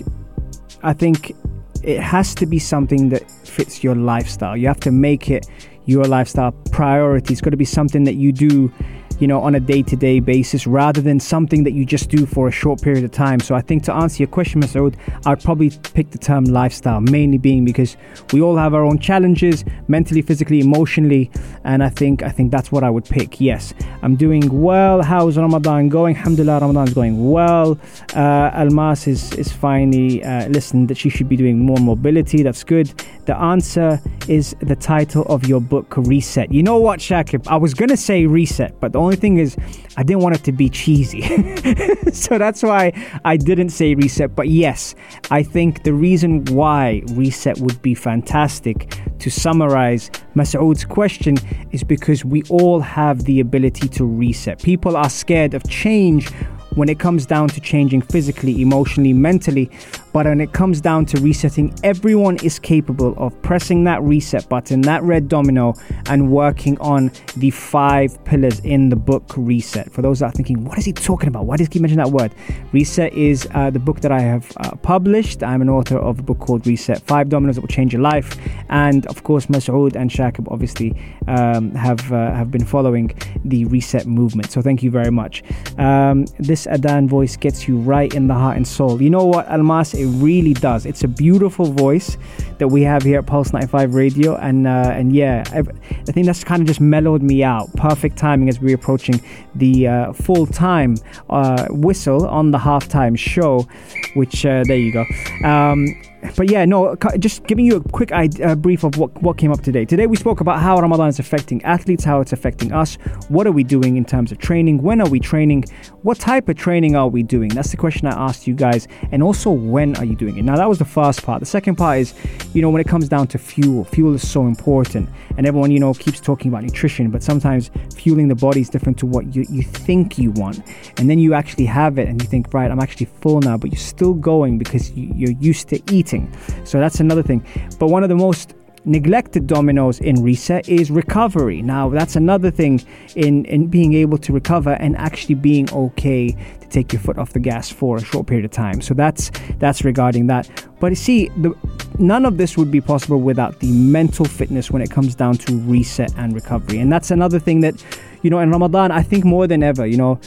I 0.83 0.93
think 0.93 1.35
it 1.83 1.99
has 1.99 2.35
to 2.35 2.45
be 2.45 2.59
something 2.59 3.09
that 3.09 3.29
fits 3.29 3.83
your 3.83 3.95
lifestyle. 3.95 4.55
You 4.55 4.67
have 4.67 4.79
to 4.81 4.91
make 4.91 5.29
it 5.29 5.47
your 5.85 6.03
lifestyle 6.05 6.51
priority. 6.71 7.33
It's 7.33 7.41
got 7.41 7.51
to 7.51 7.57
be 7.57 7.65
something 7.65 8.03
that 8.03 8.15
you 8.15 8.31
do 8.31 8.71
you 9.19 9.27
know, 9.27 9.41
on 9.41 9.55
a 9.55 9.59
day 9.59 9.81
to 9.83 9.95
day 9.95 10.19
basis 10.19 10.67
rather 10.67 11.01
than 11.01 11.19
something 11.19 11.63
that 11.63 11.71
you 11.71 11.85
just 11.85 12.09
do 12.09 12.25
for 12.25 12.47
a 12.47 12.51
short 12.51 12.81
period 12.81 13.03
of 13.03 13.11
time. 13.11 13.39
So 13.39 13.55
I 13.55 13.61
think 13.61 13.83
to 13.83 13.93
answer 13.93 14.23
your 14.23 14.27
question, 14.29 14.61
Masoud, 14.61 14.95
I'd 15.25 15.43
probably 15.43 15.71
pick 15.93 16.11
the 16.11 16.17
term 16.17 16.45
lifestyle, 16.45 17.01
mainly 17.01 17.37
being 17.37 17.65
because 17.65 17.97
we 18.33 18.41
all 18.41 18.55
have 18.57 18.73
our 18.73 18.83
own 18.83 18.99
challenges 18.99 19.65
mentally, 19.87 20.21
physically, 20.21 20.59
emotionally, 20.59 21.31
and 21.63 21.83
I 21.83 21.89
think 21.89 22.23
I 22.23 22.29
think 22.29 22.51
that's 22.51 22.71
what 22.71 22.83
I 22.83 22.89
would 22.89 23.05
pick. 23.05 23.41
Yes, 23.41 23.73
I'm 24.01 24.15
doing 24.15 24.61
well. 24.61 25.01
How's 25.01 25.37
Ramadan 25.37 25.89
going? 25.89 26.15
Alhamdulillah, 26.15 26.59
Ramadan 26.59 26.87
is 26.87 26.93
going 26.93 27.31
well. 27.31 27.79
Uh, 28.15 28.51
Almas 28.53 29.07
is, 29.07 29.33
is 29.33 29.51
finally 29.51 30.23
uh, 30.23 30.47
that 30.87 30.97
she 30.97 31.09
should 31.09 31.29
be 31.29 31.35
doing 31.35 31.59
more 31.59 31.77
mobility. 31.77 32.43
That's 32.43 32.63
good. 32.63 32.87
The 33.25 33.37
answer 33.37 33.99
is 34.27 34.55
the 34.61 34.75
title 34.75 35.23
of 35.23 35.47
your 35.47 35.61
book, 35.61 35.95
Reset. 35.97 36.51
You 36.51 36.63
know 36.63 36.77
what, 36.77 36.99
Shakib? 36.99 37.47
I 37.47 37.57
was 37.57 37.73
to 37.89 37.97
say 37.97 38.25
Reset, 38.25 38.79
but 38.79 38.93
the 38.93 38.99
only 39.07 39.17
thing 39.17 39.37
is, 39.37 39.57
I 39.97 40.03
didn't 40.03 40.21
want 40.21 40.35
it 40.35 40.43
to 40.43 40.51
be 40.51 40.69
cheesy. 40.69 41.21
so 42.13 42.37
that's 42.37 42.61
why 42.61 42.91
I 43.25 43.37
didn't 43.37 43.69
say 43.69 43.95
Reset. 43.95 44.35
But 44.35 44.49
yes, 44.49 44.95
I 45.31 45.43
think 45.43 45.83
the 45.83 45.93
reason 45.93 46.45
why 46.45 47.03
Reset 47.07 47.57
would 47.59 47.81
be 47.81 47.95
fantastic 47.95 48.93
to 49.19 49.29
summarize 49.29 50.11
Masoud's 50.35 50.85
question 50.85 51.37
is 51.71 51.83
because 51.83 52.23
we 52.23 52.43
all 52.49 52.79
have 52.79 53.23
the 53.23 53.39
ability 53.39 53.87
to 53.89 54.05
reset. 54.05 54.61
People 54.61 54.95
are 54.95 55.09
scared 55.09 55.53
of 55.53 55.67
change 55.69 56.29
when 56.75 56.89
it 56.89 56.99
comes 56.99 57.25
down 57.25 57.49
to 57.49 57.59
changing 57.59 58.01
physically, 58.01 58.61
emotionally, 58.61 59.13
mentally. 59.13 59.69
But 60.13 60.25
when 60.25 60.41
it 60.41 60.53
comes 60.53 60.81
down 60.81 61.05
to 61.07 61.21
resetting, 61.21 61.73
everyone 61.83 62.37
is 62.43 62.59
capable 62.59 63.13
of 63.17 63.39
pressing 63.41 63.83
that 63.83 64.01
reset 64.01 64.49
button, 64.49 64.81
that 64.81 65.03
red 65.03 65.27
domino, 65.27 65.75
and 66.07 66.31
working 66.31 66.79
on 66.79 67.11
the 67.35 67.51
five 67.51 68.23
pillars 68.25 68.59
in 68.61 68.89
the 68.89 68.95
book 68.95 69.23
Reset. 69.35 69.91
For 69.91 70.01
those 70.01 70.19
that 70.19 70.27
are 70.27 70.31
thinking, 70.31 70.63
what 70.63 70.77
is 70.77 70.85
he 70.85 70.93
talking 70.93 71.27
about? 71.27 71.45
Why 71.45 71.57
does 71.57 71.67
he 71.67 71.71
keep 71.71 71.81
mentioning 71.81 72.03
that 72.03 72.11
word? 72.11 72.33
Reset 72.71 73.13
is 73.13 73.47
uh, 73.53 73.69
the 73.69 73.79
book 73.79 74.01
that 74.01 74.11
I 74.11 74.19
have 74.19 74.51
uh, 74.57 74.75
published. 74.77 75.43
I'm 75.43 75.61
an 75.61 75.69
author 75.69 75.97
of 75.97 76.19
a 76.19 76.23
book 76.23 76.39
called 76.39 76.65
Reset 76.65 76.99
Five 77.01 77.29
Dominoes 77.29 77.55
That 77.55 77.61
Will 77.61 77.67
Change 77.67 77.93
Your 77.93 78.01
Life. 78.01 78.37
And 78.69 79.05
of 79.07 79.23
course, 79.23 79.47
Masoud 79.47 79.95
and 79.95 80.09
Shakib 80.09 80.51
obviously 80.51 80.95
um, 81.27 81.71
have, 81.75 82.11
uh, 82.11 82.33
have 82.33 82.49
been 82.51 82.65
following 82.65 83.11
the 83.45 83.65
Reset 83.65 84.07
movement. 84.07 84.51
So 84.51 84.61
thank 84.61 84.81
you 84.81 84.89
very 84.89 85.11
much. 85.11 85.43
Um, 85.77 86.25
this 86.39 86.65
Adan 86.67 87.07
voice 87.07 87.37
gets 87.37 87.67
you 87.67 87.77
right 87.77 88.13
in 88.13 88.27
the 88.27 88.33
heart 88.33 88.57
and 88.57 88.67
soul. 88.67 89.01
You 89.01 89.09
know 89.09 89.25
what, 89.25 89.47
Almas? 89.47 89.93
It 89.93 90.06
really 90.07 90.53
does. 90.53 90.85
It's 90.85 91.03
a 91.03 91.07
beautiful 91.07 91.65
voice 91.65 92.17
that 92.57 92.67
we 92.69 92.81
have 92.83 93.03
here 93.03 93.19
at 93.19 93.25
Pulse 93.25 93.53
95 93.53 93.93
Radio, 93.93 94.35
and 94.35 94.67
uh, 94.67 94.91
and 94.93 95.13
yeah, 95.13 95.43
I, 95.51 95.59
I 95.59 96.11
think 96.11 96.25
that's 96.25 96.43
kind 96.43 96.61
of 96.61 96.67
just 96.67 96.81
mellowed 96.81 97.21
me 97.21 97.43
out. 97.43 97.71
Perfect 97.75 98.17
timing 98.17 98.49
as 98.49 98.59
we're 98.59 98.75
approaching 98.75 99.21
the 99.57 99.87
uh, 99.87 100.13
full 100.13 100.45
time 100.45 100.97
uh, 101.29 101.67
whistle 101.69 102.27
on 102.27 102.51
the 102.51 102.57
halftime 102.57 103.17
show, 103.17 103.67
which 104.15 104.45
uh, 104.45 104.63
there 104.67 104.77
you 104.77 104.91
go. 104.91 105.05
Um, 105.47 105.87
but 106.35 106.49
yeah, 106.49 106.65
no, 106.65 106.95
just 107.19 107.45
giving 107.45 107.65
you 107.65 107.77
a 107.77 107.81
quick 107.89 108.11
uh, 108.11 108.55
brief 108.55 108.83
of 108.83 108.97
what, 108.97 109.21
what 109.21 109.37
came 109.37 109.51
up 109.51 109.61
today. 109.61 109.85
Today 109.85 110.07
we 110.07 110.15
spoke 110.15 110.41
about 110.41 110.59
how 110.59 110.79
Ramadan 110.79 111.09
is 111.09 111.19
affecting 111.19 111.63
athletes, 111.63 112.03
how 112.03 112.21
it's 112.21 112.33
affecting 112.33 112.73
us. 112.73 112.95
What 113.29 113.45
are 113.47 113.51
we 113.51 113.63
doing 113.63 113.97
in 113.97 114.05
terms 114.05 114.31
of 114.31 114.39
training? 114.39 114.81
When 114.81 114.99
are 114.99 115.09
we 115.09 115.19
training? 115.19 115.65
What 116.01 116.19
type 116.19 116.49
of 116.49 116.55
training 116.55 116.95
are 116.95 117.07
we 117.07 117.23
doing? 117.23 117.49
That's 117.49 117.71
the 117.71 117.77
question 117.77 118.07
I 118.07 118.27
asked 118.27 118.47
you 118.47 118.55
guys. 118.55 118.87
And 119.11 119.21
also, 119.21 119.51
when 119.51 119.95
are 119.97 120.05
you 120.05 120.15
doing 120.15 120.37
it? 120.37 120.43
Now, 120.43 120.55
that 120.55 120.67
was 120.67 120.79
the 120.79 120.85
first 120.85 121.23
part. 121.23 121.39
The 121.39 121.45
second 121.45 121.75
part 121.75 121.99
is, 121.99 122.13
you 122.53 122.61
know, 122.61 122.69
when 122.69 122.81
it 122.81 122.87
comes 122.87 123.07
down 123.07 123.27
to 123.27 123.37
fuel, 123.37 123.83
fuel 123.85 124.15
is 124.15 124.27
so 124.27 124.47
important. 124.47 125.09
And 125.37 125.45
everyone, 125.45 125.71
you 125.71 125.79
know, 125.79 125.93
keeps 125.93 126.19
talking 126.19 126.49
about 126.49 126.63
nutrition, 126.63 127.11
but 127.11 127.21
sometimes 127.21 127.69
fueling 127.95 128.27
the 128.27 128.35
body 128.35 128.61
is 128.61 128.69
different 128.69 128.97
to 128.99 129.05
what 129.05 129.35
you, 129.35 129.45
you 129.49 129.63
think 129.63 130.17
you 130.17 130.31
want. 130.31 130.61
And 130.97 131.09
then 131.09 131.19
you 131.19 131.33
actually 131.33 131.65
have 131.65 131.97
it 131.97 132.07
and 132.07 132.21
you 132.21 132.27
think, 132.27 132.53
right, 132.53 132.69
I'm 132.69 132.79
actually 132.79 133.07
full 133.07 133.41
now, 133.41 133.57
but 133.57 133.71
you're 133.71 133.79
still 133.79 134.13
going 134.13 134.57
because 134.57 134.91
you, 134.91 135.11
you're 135.15 135.37
used 135.39 135.69
to 135.69 135.81
eating. 135.91 136.35
So 136.63 136.79
that's 136.79 136.99
another 136.99 137.23
thing. 137.23 137.45
But 137.79 137.87
one 137.87 138.03
of 138.03 138.09
the 138.09 138.15
most 138.15 138.53
neglected 138.85 139.47
dominoes 139.47 139.99
in 139.99 140.23
reset 140.23 140.67
is 140.69 140.89
recovery. 140.89 141.61
Now, 141.61 141.89
that's 141.89 142.15
another 142.15 142.49
thing 142.49 142.81
in, 143.15 143.45
in 143.45 143.67
being 143.67 143.93
able 143.93 144.17
to 144.19 144.31
recover 144.33 144.71
and 144.71 144.95
actually 144.97 145.35
being 145.35 145.71
okay 145.71 146.31
to 146.61 146.69
take 146.69 146.93
your 146.93 147.01
foot 147.01 147.17
off 147.17 147.33
the 147.33 147.39
gas 147.39 147.69
for 147.69 147.97
a 147.97 148.03
short 148.03 148.27
period 148.27 148.45
of 148.45 148.51
time. 148.51 148.81
So 148.81 148.93
that's 148.93 149.29
that's 149.59 149.83
regarding 149.83 150.27
that. 150.27 150.49
But 150.79 150.91
you 150.91 150.95
see, 150.95 151.29
the, 151.29 151.53
none 151.99 152.25
of 152.25 152.37
this 152.37 152.57
would 152.57 152.71
be 152.71 152.81
possible 152.81 153.19
without 153.19 153.59
the 153.59 153.71
mental 153.71 154.25
fitness 154.25 154.71
when 154.71 154.81
it 154.81 154.91
comes 154.91 155.15
down 155.15 155.35
to 155.37 155.57
reset 155.59 156.13
and 156.17 156.33
recovery. 156.33 156.79
And 156.79 156.91
that's 156.91 157.11
another 157.11 157.39
thing 157.39 157.61
that, 157.61 157.83
you 158.21 158.29
know, 158.29 158.39
in 158.39 158.51
Ramadan, 158.51 158.91
I 158.91 159.03
think 159.03 159.25
more 159.25 159.47
than 159.47 159.63
ever, 159.63 159.85
you 159.85 159.97
know, 159.97 160.19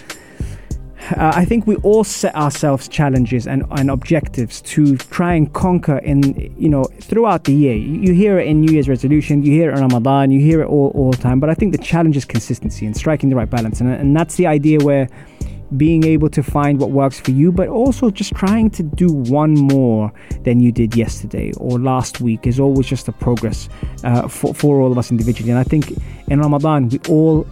uh, 1.16 1.32
I 1.34 1.44
think 1.44 1.66
we 1.66 1.76
all 1.76 2.04
set 2.04 2.34
ourselves 2.34 2.86
challenges 2.86 3.46
and, 3.46 3.64
and 3.72 3.90
objectives 3.90 4.60
to 4.62 4.96
try 4.96 5.34
and 5.34 5.52
conquer 5.52 5.98
in 5.98 6.54
you 6.56 6.68
know 6.68 6.84
throughout 7.00 7.44
the 7.44 7.52
year. 7.52 7.74
You, 7.74 8.00
you 8.02 8.12
hear 8.12 8.38
it 8.38 8.46
in 8.46 8.60
New 8.60 8.72
Year's 8.72 8.88
resolution, 8.88 9.42
you 9.42 9.52
hear 9.52 9.70
it 9.70 9.74
in 9.74 9.80
Ramadan, 9.80 10.30
you 10.30 10.40
hear 10.40 10.60
it 10.60 10.66
all 10.66 10.92
all 10.94 11.10
the 11.10 11.16
time. 11.16 11.40
But 11.40 11.50
I 11.50 11.54
think 11.54 11.72
the 11.72 11.82
challenge 11.82 12.16
is 12.16 12.24
consistency 12.24 12.86
and 12.86 12.96
striking 12.96 13.28
the 13.28 13.36
right 13.36 13.50
balance, 13.50 13.80
and, 13.80 13.92
and 13.92 14.16
that's 14.16 14.36
the 14.36 14.46
idea 14.46 14.78
where 14.80 15.08
being 15.76 16.04
able 16.04 16.28
to 16.28 16.42
find 16.42 16.80
what 16.80 16.90
works 16.90 17.20
for 17.20 17.30
you, 17.30 17.52
but 17.52 17.68
also 17.68 18.10
just 18.10 18.34
trying 18.34 18.70
to 18.70 18.82
do 18.82 19.06
one 19.12 19.54
more 19.54 20.12
than 20.42 20.58
you 20.58 20.72
did 20.72 20.96
yesterday 20.96 21.52
or 21.58 21.78
last 21.78 22.20
week 22.20 22.44
is 22.44 22.58
always 22.58 22.88
just 22.88 23.06
a 23.06 23.12
progress 23.12 23.68
uh, 24.02 24.26
for, 24.26 24.52
for 24.52 24.80
all 24.80 24.90
of 24.90 24.98
us 24.98 25.12
individually. 25.12 25.50
And 25.50 25.60
I 25.60 25.62
think 25.62 25.92
in 26.26 26.40
Ramadan, 26.40 26.88
we 26.88 26.98
all 27.08 27.46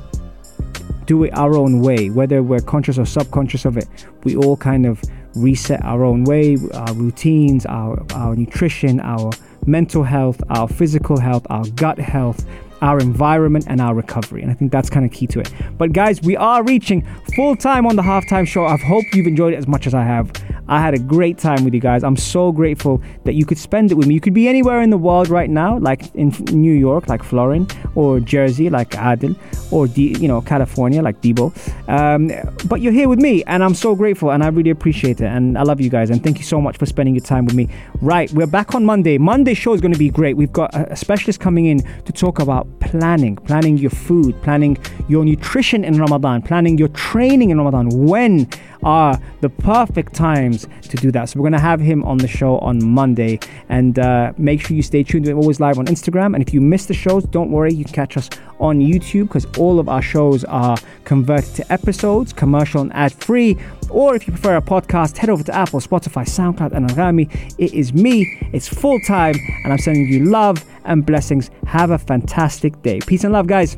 do 1.08 1.24
it 1.24 1.36
our 1.36 1.56
own 1.56 1.80
way, 1.80 2.10
whether 2.10 2.42
we're 2.42 2.60
conscious 2.60 2.98
or 2.98 3.06
subconscious 3.06 3.64
of 3.64 3.78
it. 3.78 3.88
We 4.24 4.36
all 4.36 4.58
kind 4.58 4.84
of 4.84 5.02
reset 5.34 5.82
our 5.82 6.04
own 6.04 6.24
way, 6.24 6.58
our 6.74 6.92
routines, 6.92 7.64
our, 7.64 8.04
our 8.14 8.36
nutrition, 8.36 9.00
our 9.00 9.32
mental 9.66 10.02
health, 10.02 10.42
our 10.50 10.68
physical 10.68 11.18
health, 11.18 11.46
our 11.48 11.64
gut 11.70 11.98
health, 11.98 12.44
our 12.80 12.98
environment, 12.98 13.64
and 13.68 13.80
our 13.80 13.94
recovery. 13.94 14.42
And 14.42 14.50
I 14.50 14.54
think 14.54 14.72
that's 14.72 14.90
kind 14.90 15.04
of 15.04 15.12
key 15.12 15.26
to 15.28 15.40
it. 15.40 15.52
But 15.76 15.92
guys, 15.92 16.22
we 16.22 16.36
are 16.36 16.62
reaching 16.62 17.06
full 17.34 17.56
time 17.56 17.86
on 17.86 17.96
the 17.96 18.02
halftime 18.02 18.46
show. 18.46 18.64
I 18.64 18.76
hope 18.76 19.04
you've 19.12 19.26
enjoyed 19.26 19.54
it 19.54 19.56
as 19.56 19.66
much 19.66 19.86
as 19.86 19.94
I 19.94 20.04
have. 20.04 20.30
I 20.68 20.80
had 20.80 20.92
a 20.92 20.98
great 20.98 21.38
time 21.38 21.64
with 21.64 21.72
you 21.72 21.80
guys. 21.80 22.04
I'm 22.04 22.16
so 22.16 22.52
grateful 22.52 23.02
that 23.24 23.34
you 23.34 23.46
could 23.46 23.56
spend 23.56 23.90
it 23.90 23.94
with 23.94 24.06
me. 24.06 24.14
You 24.14 24.20
could 24.20 24.34
be 24.34 24.48
anywhere 24.48 24.82
in 24.82 24.90
the 24.90 24.98
world 24.98 25.28
right 25.30 25.48
now, 25.48 25.78
like 25.78 26.14
in 26.14 26.28
New 26.50 26.74
York, 26.74 27.08
like 27.08 27.22
Florin, 27.22 27.66
or 27.94 28.20
Jersey, 28.20 28.68
like 28.68 28.90
Adil, 28.90 29.34
or 29.72 29.88
D, 29.88 30.14
you 30.20 30.28
know 30.28 30.42
California, 30.42 31.00
like 31.00 31.22
Debo. 31.22 31.52
Um, 31.88 32.30
but 32.68 32.82
you're 32.82 32.92
here 32.92 33.08
with 33.08 33.18
me, 33.18 33.42
and 33.44 33.64
I'm 33.64 33.74
so 33.74 33.94
grateful, 33.94 34.30
and 34.30 34.44
I 34.44 34.48
really 34.48 34.70
appreciate 34.70 35.22
it, 35.22 35.26
and 35.26 35.56
I 35.56 35.62
love 35.62 35.80
you 35.80 35.88
guys, 35.88 36.10
and 36.10 36.22
thank 36.22 36.36
you 36.36 36.44
so 36.44 36.60
much 36.60 36.76
for 36.76 36.84
spending 36.84 37.14
your 37.14 37.24
time 37.24 37.46
with 37.46 37.54
me. 37.54 37.68
Right, 38.02 38.30
we're 38.32 38.46
back 38.46 38.74
on 38.74 38.84
Monday. 38.84 39.16
Monday 39.16 39.54
show 39.54 39.72
is 39.72 39.80
going 39.80 39.92
to 39.92 39.98
be 39.98 40.10
great. 40.10 40.36
We've 40.36 40.52
got 40.52 40.74
a 40.74 40.94
specialist 40.96 41.40
coming 41.40 41.64
in 41.64 41.78
to 42.04 42.12
talk 42.12 42.40
about 42.40 42.67
planning, 42.80 43.36
planning 43.36 43.78
your 43.78 43.90
food, 43.90 44.40
planning 44.42 44.78
your 45.08 45.24
nutrition 45.24 45.84
in 45.84 45.98
Ramadan, 45.98 46.42
planning 46.42 46.78
your 46.78 46.88
training 46.88 47.50
in 47.50 47.58
Ramadan. 47.58 47.88
When 48.06 48.48
are 48.82 49.20
the 49.40 49.48
perfect 49.48 50.14
times 50.14 50.66
to 50.82 50.96
do 50.96 51.10
that. 51.12 51.28
So 51.28 51.38
we're 51.38 51.44
going 51.44 51.52
to 51.52 51.58
have 51.58 51.80
him 51.80 52.04
on 52.04 52.18
the 52.18 52.28
show 52.28 52.58
on 52.58 52.84
Monday. 52.84 53.40
And 53.68 53.98
uh, 53.98 54.32
make 54.38 54.60
sure 54.60 54.76
you 54.76 54.82
stay 54.82 55.02
tuned. 55.02 55.26
We're 55.26 55.34
always 55.34 55.60
live 55.60 55.78
on 55.78 55.86
Instagram. 55.86 56.34
And 56.34 56.46
if 56.46 56.54
you 56.54 56.60
miss 56.60 56.86
the 56.86 56.94
shows, 56.94 57.24
don't 57.24 57.50
worry. 57.50 57.72
You 57.72 57.84
can 57.84 57.94
catch 57.94 58.16
us 58.16 58.28
on 58.60 58.80
YouTube 58.80 59.24
because 59.24 59.46
all 59.58 59.78
of 59.78 59.88
our 59.88 60.02
shows 60.02 60.44
are 60.44 60.76
converted 61.04 61.54
to 61.56 61.72
episodes, 61.72 62.32
commercial 62.32 62.80
and 62.80 62.92
ad 62.92 63.12
free. 63.12 63.56
Or 63.90 64.14
if 64.14 64.26
you 64.26 64.32
prefer 64.32 64.56
a 64.56 64.62
podcast, 64.62 65.16
head 65.16 65.30
over 65.30 65.42
to 65.44 65.54
Apple, 65.54 65.80
Spotify, 65.80 66.24
SoundCloud, 66.24 66.72
and 66.72 66.88
Anghami. 66.88 67.54
It 67.58 67.72
is 67.74 67.92
me. 67.92 68.38
It's 68.52 68.68
full 68.68 68.98
time. 69.06 69.34
And 69.64 69.72
I'm 69.72 69.78
sending 69.78 70.06
you 70.08 70.24
love 70.24 70.64
and 70.84 71.04
blessings. 71.04 71.50
Have 71.66 71.90
a 71.90 71.98
fantastic 71.98 72.80
day. 72.82 73.00
Peace 73.00 73.24
and 73.24 73.32
love, 73.32 73.46
guys. 73.46 73.76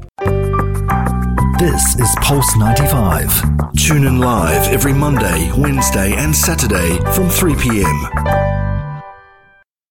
This 1.58 2.00
is 2.00 2.14
Pulse 2.22 2.56
95. 2.56 3.74
Tune 3.76 4.06
in 4.06 4.18
live 4.18 4.72
every 4.72 4.94
Monday, 4.94 5.50
Wednesday, 5.58 6.14
and 6.14 6.34
Saturday 6.34 6.98
from 7.12 7.28
3 7.28 7.54
p.m. 7.56 8.69